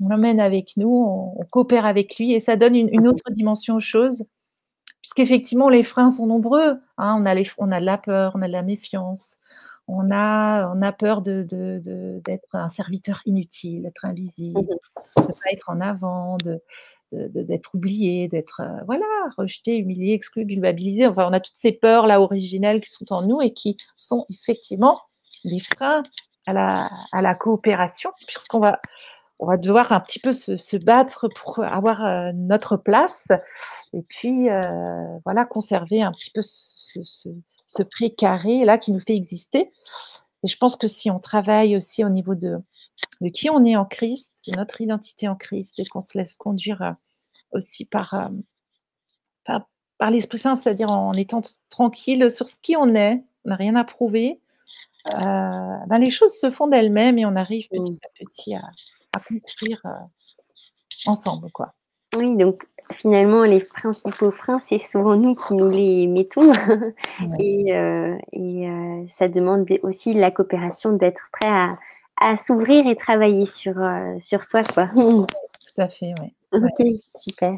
On 0.00 0.08
l'emmène 0.08 0.40
avec 0.40 0.76
nous, 0.76 0.88
on 0.90 1.40
on 1.40 1.44
coopère 1.46 1.86
avec 1.86 2.18
lui 2.18 2.32
et 2.34 2.40
ça 2.40 2.56
donne 2.56 2.76
une 2.76 2.88
une 2.92 3.08
autre 3.08 3.30
dimension 3.32 3.76
aux 3.76 3.80
choses. 3.80 4.24
Puisqu'effectivement 5.02 5.68
les 5.70 5.82
freins 5.84 6.10
sont 6.10 6.26
nombreux, 6.26 6.78
hein. 6.98 7.16
On 7.20 7.26
a 7.26 7.34
les 7.34 7.46
on 7.58 7.72
a 7.72 7.80
de 7.80 7.86
la 7.86 7.98
peur, 7.98 8.32
on 8.36 8.42
a 8.42 8.48
de 8.48 8.52
la 8.52 8.62
méfiance, 8.62 9.36
on 9.88 10.10
a 10.12 10.72
on 10.74 10.82
a 10.82 10.92
peur 10.92 11.22
de 11.22 11.42
de 11.44 11.80
de 11.84 12.20
d'être 12.24 12.48
un 12.54 12.70
serviteur 12.70 13.22
inutile, 13.26 13.82
d'être 13.84 14.06
Mmh 14.06 14.10
invisible, 14.10 14.76
mh. 15.18 15.26
de 15.28 15.32
pas 15.34 15.50
être 15.52 15.70
en 15.70 15.80
avant, 15.80 16.36
de 16.38 16.52
de 16.52 16.54
de 16.54 16.60
d'être 17.12 17.74
oublié, 17.74 18.28
d'être, 18.28 18.62
heu, 18.64 18.82
voilà, 18.86 19.04
rejeté, 19.36 19.76
humilié, 19.78 20.14
exclu, 20.14 20.46
culpabilisé. 20.46 21.06
Enfin, 21.06 21.28
on 21.28 21.32
a 21.32 21.40
toutes 21.40 21.56
ces 21.56 21.72
peurs-là 21.72 22.20
originelles 22.20 22.80
qui 22.82 22.90
sont 22.90 23.12
en 23.12 23.22
nous 23.22 23.40
et 23.42 23.52
qui 23.54 23.76
sont 23.96 24.26
effectivement 24.30 25.00
des 25.44 25.60
freins 25.60 26.02
à 26.46 26.52
la 27.22 27.34
coopération 27.36 28.10
puisqu'on 28.26 28.60
va 28.60 28.80
on 29.40 29.46
va 29.46 29.56
devoir 29.58 29.92
un 29.92 30.00
petit 30.00 30.20
peu 30.20 30.32
se 30.32 30.76
battre 30.78 31.28
pour 31.28 31.60
avoir, 31.64 32.04
heu, 32.06 32.32
notre 32.34 32.76
place 32.76 33.24
et 33.94 34.02
puis, 34.02 34.50
heu, 34.50 34.62
voilà, 35.24 35.44
conserver 35.46 36.02
un 36.02 36.12
petit 36.12 36.30
peu 36.32 36.42
ce 36.42 37.00
ce 37.04 37.30
ce 37.68 37.82
précaré-là 37.84 38.78
qui 38.78 38.92
nous 38.92 39.00
fait 39.00 39.16
exister 39.16 39.72
et 40.44 40.48
je 40.48 40.56
pense 40.58 40.76
que 40.76 40.88
si 40.88 41.10
on 41.10 41.18
travaille 41.20 41.76
aussi 41.76 42.04
au 42.04 42.08
niveau 42.10 42.34
de 42.34 42.58
de 43.22 43.28
qui 43.30 43.50
on 43.50 43.64
est 43.66 43.76
en 43.76 43.84
Christ, 43.86 44.34
de 44.48 44.56
notre 44.56 44.80
identité 44.82 45.28
en 45.28 45.36
Christ 45.36 45.78
et 45.78 45.86
qu'on 45.86 46.00
se 46.02 46.16
laisse 46.18 46.36
conduire, 46.38 46.82
heu, 46.82 46.92
aussi 47.52 47.84
par, 47.86 48.14
hem, 48.14 48.42
par 49.46 49.68
par 49.98 50.10
l'Esprit 50.12 50.38
Saint, 50.38 50.56
c'est-à-dire 50.56 50.90
en 50.90 51.12
étant 51.14 51.42
tranquille 51.70 52.30
sur 52.30 52.48
ce 52.50 52.56
qui 52.62 52.76
on 52.76 52.94
est, 52.96 53.24
on 53.44 53.50
n'a 53.50 53.56
rien 53.56 53.76
à 53.76 53.84
prouver, 53.84 54.40
heu, 55.08 55.12
ben, 55.88 55.98
les 56.00 56.10
choses 56.12 56.34
se 56.40 56.50
font 56.50 56.68
d'elles-mêmes 56.68 57.18
et 57.18 57.26
on 57.26 57.36
arrive 57.36 57.68
petit 57.70 57.92
Mmh. 57.92 57.98
à 58.04 58.08
petit 58.26 58.54
à 58.56 58.62
à 59.14 59.20
construire, 59.20 59.82
ensemble, 61.06 61.50
quoi. 61.52 61.74
Oui, 62.16 62.36
donc 62.36 62.64
finalement, 62.94 63.44
les 63.44 63.60
principaux 63.60 64.30
freins, 64.30 64.58
c'est 64.58 64.78
souvent 64.78 65.16
nous 65.16 65.34
qui 65.34 65.54
nous 65.54 65.70
les 65.70 66.06
mettons 66.06 66.52
Ouais. 67.20 67.36
et 67.38 67.74
heu 67.74 68.16
et 68.32 68.68
heu, 68.68 69.06
ça 69.08 69.28
demande 69.28 69.66
aussi 69.82 70.14
de 70.14 70.20
la 70.20 70.30
coopération, 70.30 70.92
d'être 70.92 71.28
prêt 71.32 71.48
à 71.48 71.78
à 72.22 72.36
s'ouvrir 72.36 72.86
et 72.86 72.96
travailler 72.96 73.46
sur, 73.46 73.78
heu, 73.78 74.18
sur 74.20 74.44
soi, 74.44 74.62
quoi. 74.62 74.88
Tout 74.94 75.26
à 75.78 75.88
fait, 75.88 76.12
ouais. 76.20 76.34
Ouais. 76.52 76.68
OK, 76.78 76.86
super. 77.18 77.56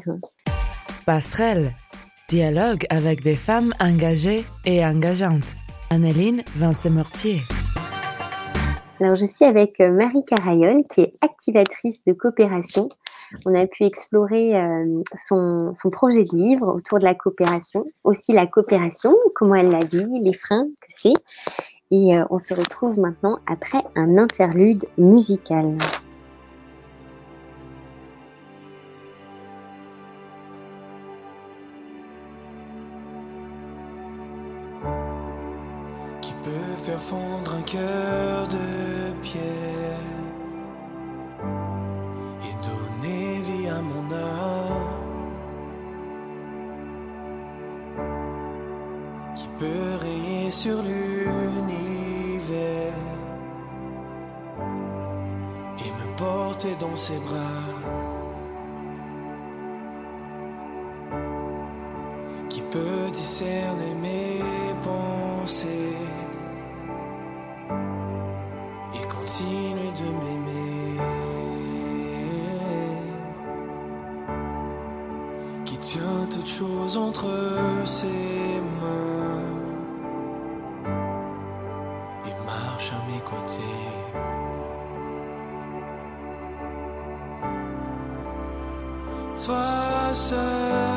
Passerelle, 1.05 1.73
dialogue 2.29 2.85
avec 2.89 3.23
des 3.23 3.35
femmes 3.35 3.73
engagées 3.81 4.45
et 4.65 4.85
engageantes. 4.85 5.53
Anneline 5.91 6.43
Vincent-Mortier. 6.55 7.41
Alors, 9.01 9.17
je 9.17 9.25
suis 9.25 9.43
avec, 9.43 9.77
Marie 9.79 10.23
Carayol, 10.25 10.83
qui 10.89 11.01
est 11.01 11.13
activatrice 11.21 12.03
de 12.05 12.13
coopération. 12.13 12.87
On 13.45 13.55
a 13.55 13.67
pu 13.67 13.83
explorer, 13.83 14.49
hem, 14.51 15.03
son 15.15 15.73
projet 15.91 16.23
de 16.23 16.35
livre 16.35 16.67
autour 16.67 16.99
de 16.99 17.03
la 17.03 17.15
coopération, 17.15 17.85
aussi 18.03 18.33
la 18.33 18.47
coopération, 18.47 19.13
comment 19.35 19.55
elle 19.55 19.71
la 19.71 19.83
vit, 19.83 20.19
les 20.21 20.33
freins 20.33 20.67
que 20.79 20.87
c'est 20.87 21.13
et 21.93 22.17
heu, 22.17 22.25
on 22.31 22.39
se 22.39 22.55
retrouve 22.55 22.99
maintenant 22.99 23.37
après 23.45 23.83
un 23.95 24.17
interlude 24.17 24.83
musical. 24.97 25.77
Qui 36.21 36.33
peut 36.43 36.75
faire 36.77 36.99
fondre 36.99 37.53
un 37.53 37.61
cœur 37.61 38.32
bras. 57.19 57.73
Qui 62.49 62.61
peut 62.61 63.09
discerner 63.11 63.93
mes 64.01 64.41
pensées 64.83 65.97
et 68.93 69.07
continuer 69.07 69.91
de 70.01 70.07
m'aimer? 70.19 71.01
Qui 75.65 75.77
tient 75.77 76.27
toutes 76.31 76.47
choses 76.47 76.97
entre 76.97 77.29
ses 77.85 78.61
mains 78.81 79.51
et 82.27 82.35
marche 82.45 82.91
à 82.91 83.01
mes 83.11 83.21
côtés. 83.21 83.92
Toi 89.45 90.13
seul, 90.13 90.92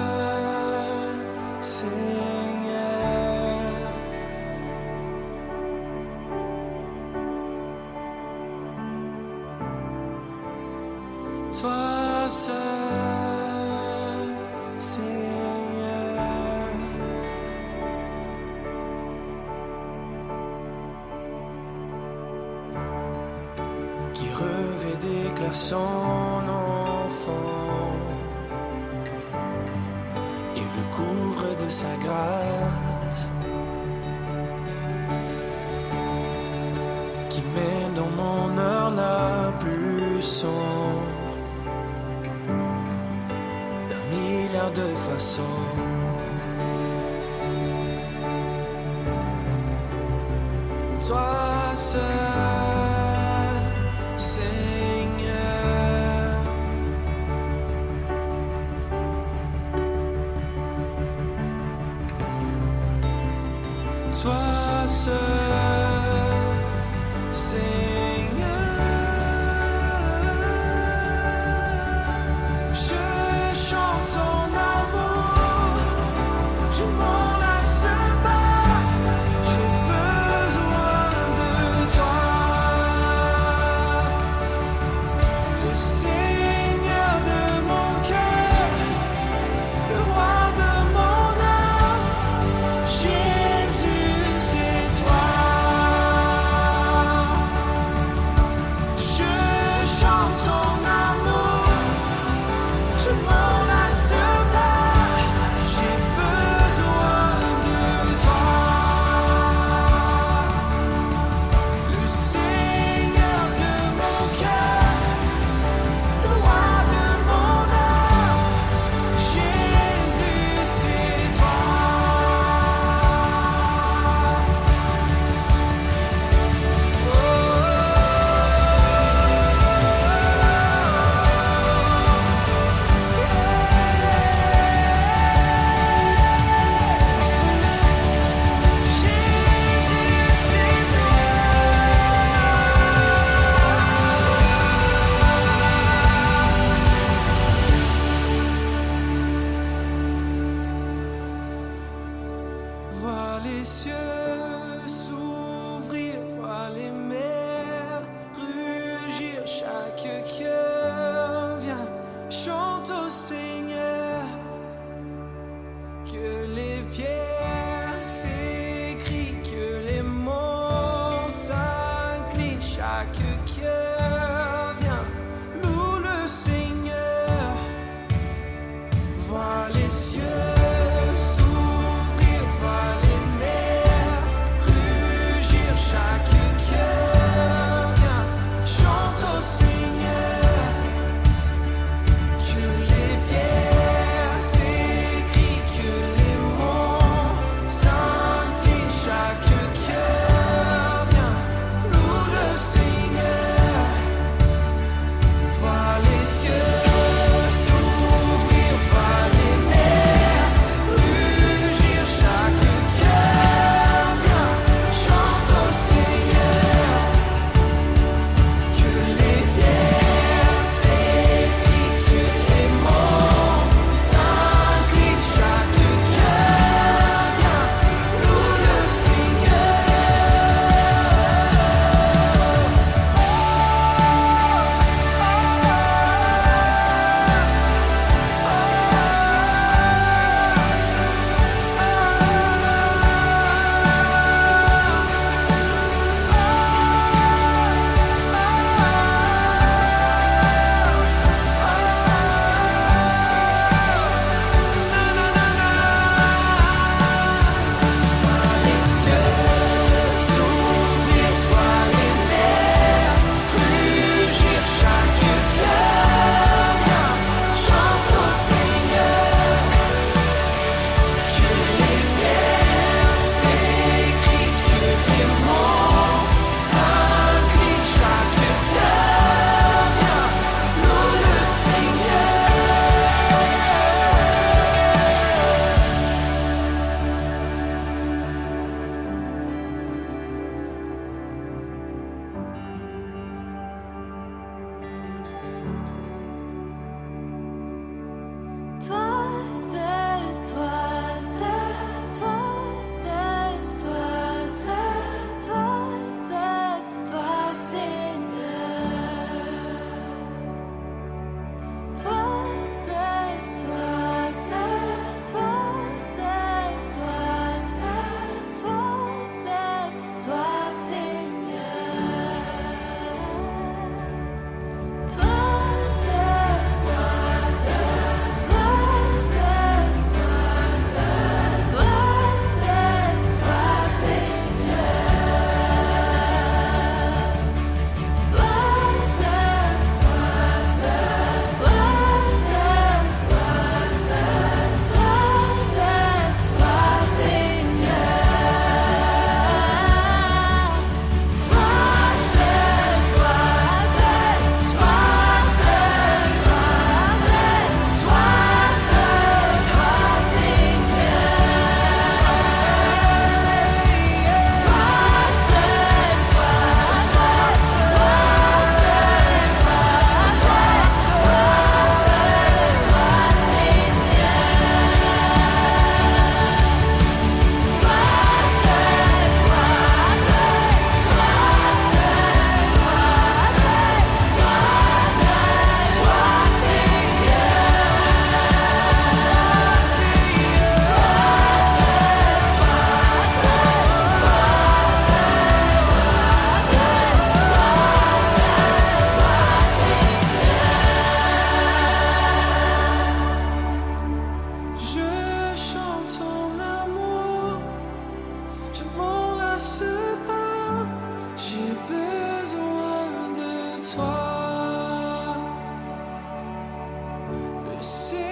le 417.86 418.25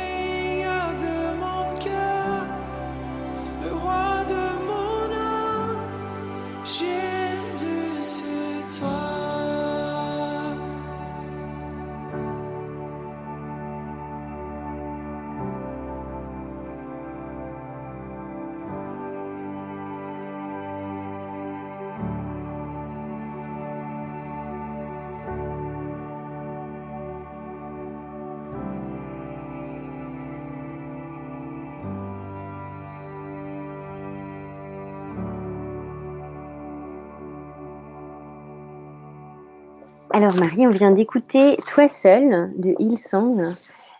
Alors 40.24 40.36
Marie, 40.40 40.66
on 40.66 40.70
vient 40.70 40.90
d'écouter 40.90 41.58
Toi 41.66 41.86
seule 41.86 42.50
de 42.58 42.74
Hillsong. 42.78 43.54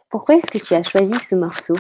Pourquoi 0.09 0.37
est-ce 0.37 0.51
que 0.51 0.57
tu 0.57 0.73
as 0.73 0.83
choisi 0.83 1.15
ce 1.21 1.35
morceau? 1.35 1.75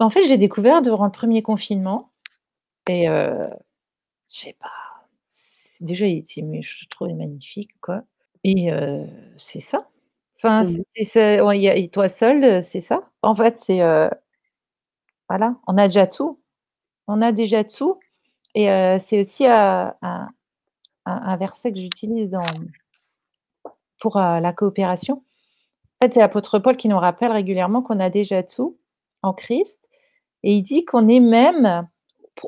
En 0.00 0.08
fait, 0.08 0.22
j'ai 0.22 0.38
découvert 0.38 0.80
durant 0.80 1.04
le 1.04 1.10
premier 1.12 1.42
confinement 1.42 2.08
et 2.88 3.06
heu, 3.10 3.50
je 4.32 4.38
sais 4.40 4.56
pas, 4.60 4.70
déjà 5.80 6.06
il 6.06 6.18
était 6.18 6.42
mais 6.42 6.62
je 6.62 6.76
le 6.82 6.88
trouvais 6.88 7.12
magnifique 7.14 7.70
quoi 7.82 8.02
et 8.44 8.72
heu, 8.72 9.04
c'est 9.36 9.60
ça. 9.60 9.88
Enfin, 10.38 10.62
Mmh. 10.62 10.82
c'est 11.04 11.40
ouais, 11.42 11.68
a 11.68 11.76
et 11.76 11.90
toi 11.90 12.08
seul, 12.08 12.64
c'est 12.64 12.80
ça. 12.80 13.10
En 13.20 13.34
fait, 13.34 13.60
c'est, 13.60 13.82
heu, 13.82 14.08
voilà, 15.28 15.56
on 15.66 15.78
a 15.78 15.88
déjà 15.88 16.06
tout. 16.06 16.40
On 17.08 17.22
a 17.22 17.32
déjà 17.32 17.64
tout 17.64 18.00
et 18.54 18.70
heu, 18.70 18.98
c'est 19.00 19.20
aussi, 19.20 19.46
un 19.46 19.94
un 21.06 21.36
verset 21.36 21.72
que 21.72 21.80
j'utilise 21.80 22.30
dans 22.30 22.42
pour, 24.00 24.16
heu, 24.18 24.40
la 24.40 24.52
coopération. 24.52 25.22
En 26.00 26.06
fait, 26.06 26.14
c'est 26.14 26.20
l'apôtre 26.20 26.58
Paul 26.60 26.76
qui 26.76 26.88
nous 26.88 26.98
rappelle 26.98 27.32
régulièrement 27.32 27.82
qu'on 27.82 28.00
a 28.00 28.10
déjà 28.10 28.42
tout 28.44 28.78
en 29.22 29.32
Christ 29.34 29.78
et 30.44 30.54
il 30.56 30.62
dit 30.62 30.84
qu'on 30.86 31.08
est 31.08 31.20
même 31.20 31.88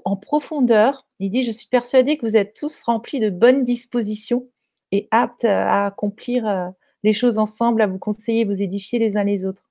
en 0.06 0.16
profondeur. 0.16 1.06
Il 1.20 1.30
dit: 1.30 1.44
«Je 1.44 1.50
suis 1.52 1.68
persuadé 1.68 2.18
que 2.18 2.26
vous 2.26 2.36
êtes 2.38 2.54
tous 2.54 2.82
remplis 2.84 3.20
de 3.20 3.30
bonnes 3.30 3.64
dispositions 3.64 4.46
et 4.92 5.08
aptes, 5.12 5.44
heu, 5.46 5.48
à 5.50 5.86
accomplir, 5.86 6.46
heu, 6.48 6.68
les 7.04 7.14
choses 7.14 7.38
ensemble, 7.38 7.82
à 7.82 7.88
vous 7.88 7.98
conseiller, 8.00 8.44
vous 8.46 8.62
édifier 8.62 8.98
les 9.00 9.16
uns 9.18 9.24
les 9.24 9.46
autres». 9.46 9.64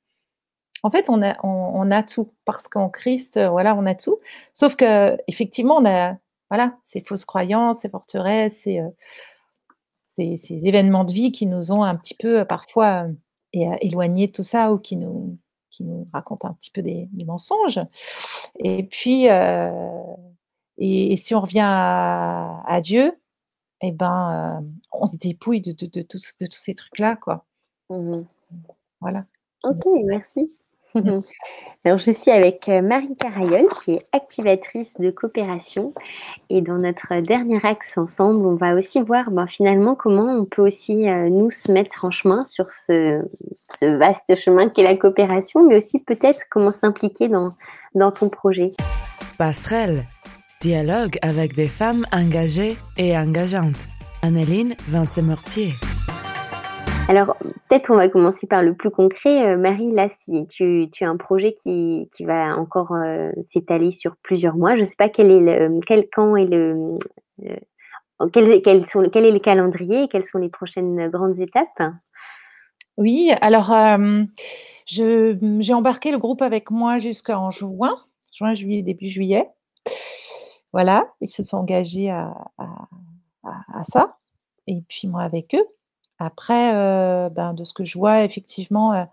En 0.84 0.92
fait, 0.92 1.10
on 1.10 1.22
a 1.92 2.04
tout 2.04 2.32
parce 2.46 2.68
qu'en 2.70 2.90
Christ, 2.90 3.40
voilà, 3.40 3.76
on 3.76 3.86
a 3.88 3.96
tout. 3.96 4.20
Sauf 4.54 4.76
qu'effectivement, 4.78 5.78
on 5.78 5.86
a 5.88 6.18
voilà, 6.52 6.76
ces 6.84 7.02
fausses 7.02 7.26
croyances, 7.26 7.80
ces 7.82 7.90
forteresses, 7.90 8.62
ces, 8.63 8.82
ces 10.18 10.38
ces 10.38 10.66
événements 10.68 11.04
de 11.06 11.14
vie 11.14 11.32
qui 11.32 11.46
nous 11.48 11.72
ont 11.72 11.84
un 11.84 11.96
petit 11.96 12.16
peu, 12.16 12.42
heu, 12.42 12.46
parfois, 12.46 13.06
hem, 13.06 13.18
é 13.54 13.78
éloignés 13.88 14.28
de 14.28 14.32
tout 14.34 14.44
ça 14.44 14.74
ou 14.74 14.80
qui 14.80 14.98
nous 14.98 15.38
qui 15.72 15.84
nous 15.84 16.08
racontent 16.14 16.48
un 16.50 16.54
petit 16.54 16.72
peu 16.72 16.82
des 16.82 17.08
des 17.14 17.26
mensonges 17.26 17.80
et 18.60 18.84
puis, 18.84 19.26
et 20.78 21.14
et 21.14 21.18
si 21.18 21.36
on 21.36 21.42
revient 21.42 21.62
à 21.64 22.64
à 22.68 22.82
Dieu 22.82 23.14
et 23.82 23.92
ben, 23.92 24.64
on 24.92 25.06
se 25.08 25.18
dépouille 25.18 25.62
de 25.62 25.72
de 25.74 25.88
de 25.88 26.02
tous 26.04 26.22
de 26.42 26.48
tous 26.48 26.58
ces 26.60 26.76
trucs-là, 26.76 27.16
quoi. 27.18 27.46
Mmh 27.90 28.24
Voilà. 29.02 29.26
OK, 29.64 29.86
merci. 30.06 30.52
Alors 31.86 31.98
je 31.98 32.12
suis 32.12 32.32
avec, 32.32 32.68
heu, 32.68 32.82
Marie 32.82 33.16
Carayol 33.16 33.66
qui 33.84 33.94
est 33.94 34.06
activatrice 34.12 35.00
de 35.00 35.10
coopération 35.10 35.94
et 36.50 36.62
dans 36.62 36.78
notre 36.78 37.22
dernier 37.22 37.60
axe 37.64 37.98
ensemble, 37.98 38.46
on 38.46 38.56
va 38.56 38.76
aussi 38.76 39.02
voir, 39.02 39.32
ben, 39.32 39.48
finalement 39.48 39.96
comment 39.96 40.26
on 40.26 40.46
peut 40.46 40.64
aussi, 40.64 41.08
heu, 41.08 41.30
nous 41.30 41.52
se 41.52 41.72
mettre 41.72 42.04
en 42.04 42.12
chemin 42.12 42.44
sur 42.46 42.70
ce 42.72 43.22
ce 43.80 43.98
vaste 43.98 44.36
chemin 44.36 44.70
qu'est 44.70 44.84
la 44.84 44.96
coopération, 44.98 45.66
mais 45.66 45.78
aussi 45.78 46.00
peut-être 46.00 46.46
comment 46.50 46.72
s'impliquer 46.72 47.30
dans 47.30 47.54
dans 47.96 48.12
ton 48.12 48.30
projet. 48.30 48.74
Passerelle. 49.38 50.04
Dialogue 50.60 51.20
avec 51.22 51.54
des 51.56 51.68
femmes 51.68 52.06
engagées 52.12 52.78
et 52.98 53.16
engageantes. 53.16 53.86
Anneline 54.24 54.76
Vincent-Mortier. 54.90 55.74
Alors, 57.10 57.38
peut-être 57.70 57.89
on 57.89 57.96
va 57.96 58.10
commencer 58.10 58.48
par 58.48 58.62
le 58.62 58.76
plus 58.76 58.91
concret. 58.91 59.54
Heu, 59.54 59.58
Marie, 59.58 59.93
là, 59.93 60.10
si 60.10 60.46
tu 60.48 60.89
as 61.00 61.08
un 61.08 61.15
projet 61.15 61.54
qui 61.54 62.10
va 62.20 62.58
encore, 62.58 62.93
heu, 62.93 63.32
s'étaler 63.46 63.91
sur 63.91 64.17
plusieurs 64.17 64.58
mois. 64.58 64.76
Je 64.76 64.84
sais 64.84 64.98
pas 64.98 65.08
quel 65.08 65.32
est 65.32 65.39
le 65.39 65.80
quel 65.88 66.10
quand 66.12 66.36
est 66.36 66.46
le, 66.46 66.98
quel 68.34 68.52
est 68.52 69.32
le 69.32 69.39
calendrier 69.39 70.04
et 70.04 70.08
quelles 70.10 70.26
sont 70.26 70.38
les 70.38 70.50
prochaines 70.50 71.10
grandes 71.10 71.39
étapes? 71.39 71.82
Oui, 72.98 73.32
alors, 73.39 73.74
j'ai 74.86 75.74
embarqué 75.74 76.12
le 76.12 76.17
groupe 76.17 76.41
avec 76.41 76.72
moi 76.72 77.00
jusqu'en 77.00 77.52
juin, 77.52 78.04
juin, 78.34 78.54
juillet, 78.54 78.82
début 78.82 79.08
juillet. 79.08 79.50
Voilà, 80.74 81.10
ils 81.22 81.30
se 81.30 81.41
sont 81.41 81.58
engagés 81.58 82.10
à 82.10 82.34
ça 83.90 84.17
et 84.67 84.84
puis 84.90 85.08
moi 85.08 85.21
avec 85.21 85.56
eux. 85.56 85.65
Après, 86.20 86.74
heu, 86.76 87.30
ben, 87.30 87.54
de 87.54 87.63
ce 87.63 87.74
que 87.74 87.86
je 87.86 87.98
vois 87.98 88.24
effectivement, 88.24 88.94
heu 88.96 89.06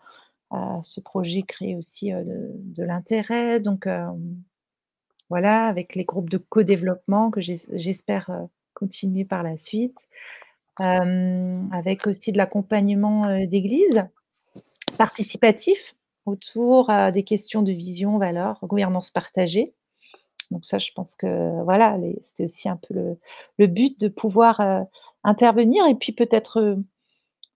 heu, 0.54 0.58
ce 0.84 1.00
projet 1.00 1.42
crée 1.42 1.76
aussi, 1.76 2.12
de 2.12 2.84
l'intérêt 2.84 3.60
donc 3.60 3.88
voilà, 5.30 5.66
avec 5.66 5.94
les 5.96 6.04
groupes 6.04 6.30
de 6.30 6.38
co-développement 6.38 7.30
que 7.30 7.40
j'es 7.40 7.56
j'espère, 7.72 8.30
continuer 8.74 9.24
par 9.24 9.42
la 9.42 9.56
suite. 9.58 9.98
Avec 10.80 12.06
aussi 12.08 12.32
de 12.32 12.38
l'accompagnement, 12.38 13.26
d'église, 13.46 14.04
participatif 14.98 15.78
autour, 16.26 16.90
des 17.14 17.24
questions 17.24 17.62
de 17.62 17.72
vision, 17.72 18.18
valeurs, 18.18 18.58
gouvernance 18.64 19.10
partagée. 19.10 19.74
Donc 20.52 20.64
ça, 20.66 20.78
je 20.78 20.90
pense 20.96 21.16
que 21.16 21.62
voilà, 21.64 21.98
c'était 22.22 22.44
aussi 22.46 22.68
un 22.68 22.78
peu 22.78 22.94
le 23.58 23.66
but 23.68 24.00
de 24.00 24.08
pouvoir, 24.08 24.62
intervenir 25.24 25.86
et 25.88 25.94
puis 25.96 26.12
peut-être, 26.12 26.78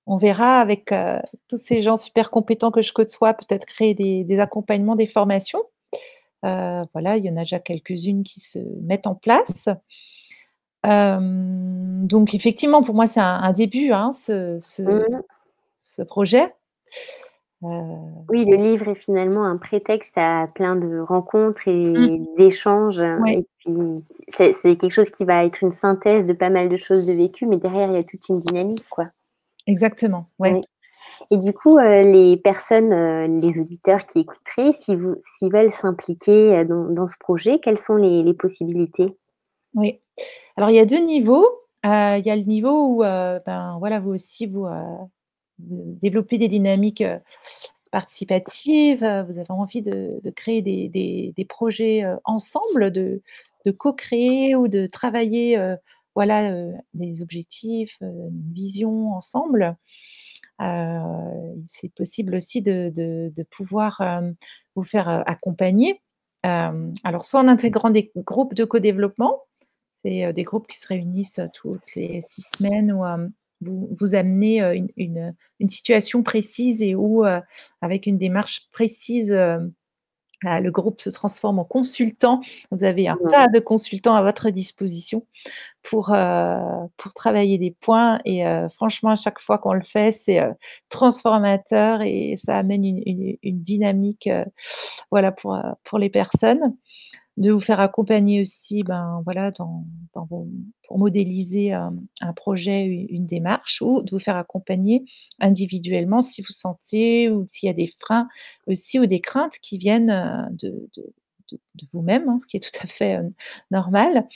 on 0.09 0.19
verra 0.19 0.61
avec, 0.61 0.93
heu, 0.93 1.19
tous 1.49 1.59
ces 1.59 1.83
gens 1.83 1.97
super 1.99 2.31
compétents 2.33 2.71
que 2.73 2.83
je 2.83 2.93
côtoie, 2.95 3.35
peut-être 3.35 3.67
créer 3.67 3.95
des 3.95 4.25
des 4.25 4.41
accompagnements, 4.41 4.97
des 4.97 5.07
formations. 5.09 5.63
Heu, 6.45 6.83
voilà, 6.95 7.17
il 7.19 7.25
y 7.27 7.31
en 7.31 7.37
a 7.37 7.41
déjà 7.43 7.61
quelques-unes 7.61 8.25
qui 8.25 8.41
se 8.41 8.59
mettent 8.83 9.07
en 9.09 9.15
place. 9.17 9.69
Hem, 10.85 12.07
donc 12.07 12.35
effectivement, 12.35 12.83
pour 12.83 12.95
moi, 12.95 13.07
c'est 13.07 13.21
un 13.21 13.41
un 13.43 13.53
début, 13.53 13.91
hein, 13.93 14.13
ce 14.13 14.59
ce 14.61 14.83
Mmh. 14.83 15.23
ce 15.81 16.03
projet. 16.03 16.55
Oui, 18.31 18.45
le 18.45 18.57
livre 18.57 18.89
est 18.89 18.95
finalement 18.95 19.45
un 19.45 19.57
prétexte 19.57 20.17
à 20.17 20.47
plein 20.55 20.77
de 20.77 20.99
rencontres 21.01 21.63
mmh, 21.67 21.71
et 21.71 22.21
d'échanges, 22.37 23.01
ouais, 23.01 23.41
et 23.41 23.47
puis 23.59 24.05
c'est 24.29 24.53
quelque 24.77 24.91
chose 24.91 25.11
qui 25.11 25.25
va 25.25 25.45
être 25.45 25.63
une 25.63 25.73
synthèse 25.73 26.25
de 26.27 26.33
pas 26.35 26.51
mal 26.51 26.69
de 26.69 26.77
choses 26.77 27.07
de 27.07 27.13
vécues, 27.15 27.47
mais 27.47 27.57
derrière 27.57 27.89
il 27.91 27.95
y 27.95 27.99
a 27.99 28.05
toute 28.05 28.29
une 28.29 28.41
dynamique, 28.41 28.85
quoi. 28.91 29.07
Exactement, 29.69 30.31
ouais. 30.41 30.55
Oui. 30.55 30.63
Et 31.31 31.39
du 31.39 31.53
coup, 31.55 31.79
heu, 31.79 32.03
les 32.05 32.37
personnes, 32.39 32.93
heu, 32.93 33.41
les 33.41 33.61
auditeurs 33.61 34.07
qui 34.07 34.21
écouteraient, 34.21 34.73
si 34.73 34.97
vous 34.97 35.17
s'ils 35.25 35.53
veulent 35.53 35.71
s'impliquer, 35.71 36.59
heu, 36.61 36.65
dans 36.67 36.87
dans 36.91 37.07
ce 37.09 37.17
projet, 37.21 37.61
quelles 37.61 37.79
sont 37.79 37.97
les 37.97 38.23
les 38.25 38.35
possibilités? 38.35 39.17
Oui. 39.75 40.01
Alors 40.57 40.71
il 40.71 40.77
y 40.77 40.81
a 40.81 40.87
2 40.87 40.99
niveaux. 41.05 41.47
Il 41.85 42.23
y 42.27 42.31
a 42.31 42.37
le 42.37 42.43
niveau 42.45 42.71
où, 42.97 42.99
ben, 43.03 43.77
voilà, 43.81 44.01
vous 44.01 44.11
aussi 44.13 44.47
vous, 44.47 44.67
développez 45.61 46.39
des 46.39 46.49
dynamiques, 46.49 47.05
participatives, 47.93 49.01
vous 49.01 49.39
avez 49.41 49.51
envie 49.51 49.83
de 49.83 50.21
de 50.23 50.31
créer 50.31 50.63
des 50.63 50.89
des 50.91 51.35
des 51.37 51.45
projets, 51.47 52.05
ensemble, 52.25 52.93
de 52.93 53.23
de 53.67 53.73
co-créer 53.73 54.57
ou 54.57 54.69
de 54.69 54.87
travailler, 54.89 55.59
voilà, 56.19 56.53
des 56.95 57.23
objectifs, 57.23 57.97
une 58.01 58.53
vision 58.53 59.13
ensemble. 59.13 59.77
C'est 60.59 61.95
possible 61.95 62.35
aussi 62.35 62.61
de 62.61 62.91
de 62.93 63.33
de 63.33 63.43
pouvoir, 63.45 64.03
vous 64.75 64.83
faire, 64.83 65.09
accompagner. 65.29 66.03
Alors 66.43 67.25
soit 67.25 67.39
en 67.39 67.47
intégrant 67.47 67.91
des 67.91 68.11
groupes 68.17 68.55
de 68.55 68.65
co-développement, 68.65 69.45
c'est, 70.03 70.33
des 70.33 70.43
groupes 70.43 70.67
qui 70.67 70.77
se 70.77 70.89
réunissent, 70.89 71.41
toutes 71.55 71.95
les 71.95 72.21
6 72.23 72.51
semaines 72.57 72.91
où, 72.91 73.05
hem, 73.07 73.31
vous 73.61 73.89
vous 74.01 74.17
amenez, 74.17 74.61
une 74.61 74.89
une, 74.97 75.37
une 75.61 75.69
situation 75.69 76.25
précise 76.25 76.83
et 76.83 76.97
où, 76.97 77.23
avec 77.81 78.07
une 78.07 78.19
démarche 78.19 78.67
précise, 78.73 79.33
le 80.45 80.71
groupe 80.71 81.01
se 81.01 81.11
transforme 81.11 81.59
en 81.59 81.65
consultant. 81.65 82.41
Vous 82.71 82.85
avez 82.85 83.09
un 83.09 83.19
Ouais. 83.21 83.33
tas 83.33 83.49
de 83.49 83.59
consultants 83.61 84.15
à 84.15 84.23
votre 84.23 84.51
disposition 84.51 85.27
pour, 85.85 86.13
heu, 86.15 86.59
pour 86.99 87.15
travailler 87.15 87.59
des 87.59 87.73
points 87.81 88.21
et 88.27 88.47
heu, 88.47 88.69
franchement, 88.77 89.11
à 89.11 89.17
chaque 89.17 89.41
fois 89.41 89.59
qu'on 89.59 89.75
le 89.75 89.83
fait, 89.83 90.13
c'est, 90.13 90.41
heu, 90.43 90.55
transformateur 90.91 92.03
et 92.03 92.37
ça 92.39 92.59
amène 92.59 92.85
une 92.85 93.03
une 93.07 93.37
une 93.43 93.63
dynamique, 93.63 94.29
voilà, 95.11 95.33
pour, 95.33 95.59
pour 95.85 95.99
les 95.99 96.11
personnes. 96.11 96.75
De 97.39 97.53
vous 97.53 97.61
faire 97.61 97.79
accompagner 97.79 98.41
aussi, 98.41 98.83
ben, 98.83 99.23
voilà, 99.25 99.53
pour 99.53 100.47
modéliser 100.91 101.73
un 101.73 102.33
projet, 102.35 102.85
une 102.85 103.27
démarche 103.27 103.81
ou 103.81 104.03
de 104.03 104.11
vous 104.11 104.19
faire 104.19 104.37
accompagner 104.37 105.05
individuellement 105.39 106.21
si 106.21 106.43
vous 106.43 106.51
sentez 106.51 107.31
ou 107.31 107.47
s'il 107.53 107.69
y 107.69 107.71
a 107.71 107.75
des 107.75 107.95
freins 108.01 108.29
aussi 108.67 108.99
ou 108.99 109.07
des 109.07 109.21
craintes 109.21 109.59
qui 109.63 109.79
viennent, 109.79 110.49
de 110.51 111.87
vous-même, 111.93 112.29
hein, 112.29 112.39
ce 112.41 112.47
qui 112.47 112.57
est 112.57 112.61
tout 112.61 112.77
à 112.83 112.89
fait, 112.89 113.21
normal. 113.71 114.27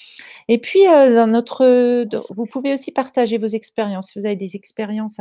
Et 0.47 0.59
puis, 0.59 0.85
dans 0.87 1.27
notre, 1.27 2.07
vous 2.33 2.47
pouvez 2.47 2.73
aussi 2.73 2.93
partager 2.93 3.37
vos 3.37 3.49
expériences. 3.49 4.11
Si 4.11 4.19
vous 4.19 4.27
avez 4.27 4.37
des 4.37 4.55
expériences 4.55 5.19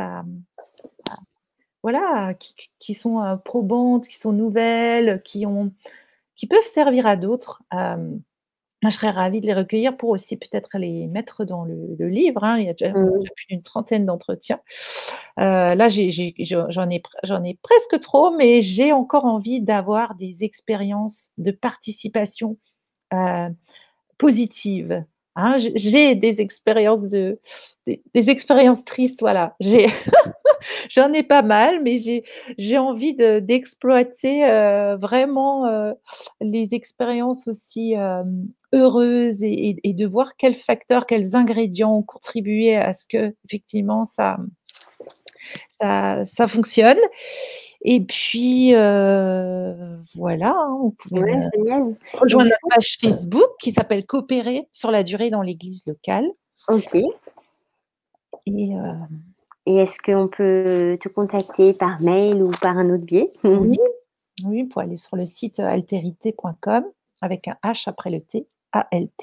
voilà, 1.81 2.35
qui 2.79 2.93
sont, 2.93 3.39
probantes, 3.43 4.07
qui 4.07 4.19
sont 4.19 4.33
nouvelles, 4.33 5.23
qui 5.23 5.47
ont 5.47 5.73
qui 6.41 6.47
peuvent 6.47 6.65
servir 6.65 7.05
à 7.07 7.17
d'autres, 7.17 7.61
moi 7.71 8.39
je 8.91 8.91
serais 8.91 9.11
ravie 9.11 9.41
de 9.41 9.47
les 9.47 9.53
recueillir 9.55 9.97
pour 9.97 10.09
aussi 10.11 10.37
peut-être 10.37 10.77
les 10.79 11.07
mettre 11.07 11.45
dans 11.45 11.65
le 11.65 11.95
le 11.99 12.09
livre, 12.09 12.43
hein. 12.43 12.59
Il 12.59 12.65
y 12.65 12.69
a 12.69 12.73
déjà 12.73 12.89
Mmh. 12.93 13.21
déjà 13.21 13.33
plus 13.35 13.47
d'une 13.49 13.63
trentaine 13.63 14.05
d'entretiens. 14.07 14.59
Là, 15.37 15.89
j'ai 15.89 16.11
j'ai 16.11 16.35
j'en 16.69 16.89
ai 16.89 16.99
pr 17.01 17.09
j'en 17.23 17.43
ai 17.43 17.59
presque 17.63 17.99
trop, 18.01 18.31
mais 18.37 18.61
j'ai 18.63 18.93
encore 18.93 19.25
envie 19.25 19.61
d'avoir 19.61 20.15
des 20.15 20.43
expériences 20.45 21.31
de 21.39 21.51
participation, 21.51 22.57
heu, 23.13 23.49
positives, 24.19 25.05
hein. 25.35 25.57
J'ai 25.75 26.15
des 26.15 26.41
expériences 26.41 27.03
de 27.03 27.39
des 28.13 28.29
expériences 28.29 28.85
tristes, 28.85 29.19
voilà. 29.21 29.55
J'en 30.89 31.13
ai 31.13 31.23
pas 31.23 31.41
mal, 31.43 31.81
mais 31.83 31.97
j'ai 32.57 32.77
envie 32.77 33.15
de 33.15 33.39
d'exploiter, 33.39 34.45
heu, 34.45 34.95
vraiment, 34.97 35.67
heu, 35.69 35.95
les 36.41 36.69
expériences 36.73 37.47
aussi, 37.47 37.93
hem, 37.93 38.47
heureuses 38.73 39.43
et 39.43 39.93
de 39.93 40.07
voir 40.07 40.35
quels 40.37 40.55
facteurs, 40.55 41.05
quels 41.07 41.35
ingrédients 41.35 41.97
ont 41.97 42.03
contribué 42.03 42.75
à 42.77 42.93
ce 42.93 43.05
mmh, 44.39 44.49
ça 45.81 46.25
ça 46.25 46.47
fonctionne. 46.47 46.97
Et 47.83 48.01
puis, 48.01 48.73
heu, 48.75 49.99
voilà, 50.15 50.55
hein, 50.55 50.77
vous 50.79 50.91
pouvez 50.91 51.21
Ouais. 51.21 51.39
Et 51.55 52.17
rejoindre 52.17 52.49
notre 52.49 52.75
page 52.75 52.97
Facebook 53.01 53.49
qui 53.59 53.71
s'appelle 53.71 54.05
«Coopérer 54.05 54.67
sur 54.71 54.91
la 54.91 55.03
durée 55.03 55.29
dans 55.29 55.41
l'église 55.41 55.83
locale». 55.87 56.29
OK. 56.67 56.95
Et 56.95 58.71
Et 59.67 59.75
est-ce 59.77 59.99
qu'on 60.01 60.27
peut 60.27 60.97
te 60.99 61.07
contacter 61.09 61.73
par 61.73 62.01
mail 62.01 62.41
ou 62.43 62.51
par 62.61 62.77
un 62.77 62.89
autre 62.89 63.05
biais? 63.05 63.31
Oui, 63.43 63.77
oui, 64.43 64.63
pouvez 64.63 64.85
aller 64.85 64.97
sur 64.97 65.15
le 65.17 65.25
site, 65.25 65.59
altérité.com 65.59 66.83
avec 67.21 67.47
un 67.47 67.55
H 67.63 67.83
après 67.87 68.09
le 68.09 68.21
T, 68.21 68.47
A-L-T-H-E-R-I-T-E 68.71 69.21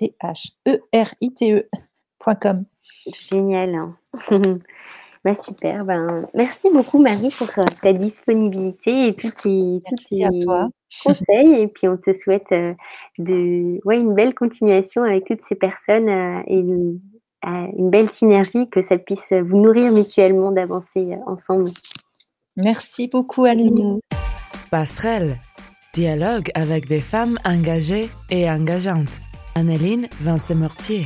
point 2.18 2.34
com. 2.36 2.64
Génial, 3.12 3.74
hein. 3.74 3.96
Bah, 5.28 5.34
super, 5.34 5.84
ben, 5.84 6.26
merci 6.32 6.70
beaucoup 6.72 6.98
Marie 6.98 7.28
pour, 7.36 7.48
heu, 7.58 7.64
ta 7.82 7.92
disponibilité 7.92 9.08
et 9.08 9.14
tous 9.14 9.28
tes 9.28 9.82
tous 9.84 9.90
Merci 9.92 10.24
à 10.24 10.30
tes 10.30 10.40
toi. 10.40 10.68
conseils 11.04 11.60
et 11.60 11.68
puis 11.68 11.86
on 11.86 11.98
te 11.98 12.14
souhaite, 12.14 12.50
heu, 12.52 12.74
de 13.18 13.78
ouais, 13.84 14.00
une 14.00 14.14
belle 14.14 14.34
continuation 14.34 15.02
avec 15.02 15.26
toutes 15.26 15.42
ces 15.42 15.54
personnes, 15.54 16.08
heu, 16.08 16.42
et 16.46 16.60
une 16.60 17.90
belle 17.90 18.08
synergie, 18.08 18.70
que 18.70 18.80
ça 18.80 18.96
puisse, 18.96 19.34
vous 19.34 19.58
nourrir 19.58 19.92
mutuellement 19.92 20.50
d'avancer, 20.50 21.06
ensemble. 21.26 21.72
Merci 22.56 23.08
beaucoup 23.08 23.44
Annelie. 23.44 24.00
Passerelle. 24.70 25.36
Dialogue 25.92 26.50
avec 26.54 26.88
des 26.88 27.00
femmes 27.00 27.38
engagées 27.44 28.08
et 28.30 28.48
engageantes. 28.50 29.20
Anneline 29.56 30.06
Vincent-Mortier. 30.22 31.04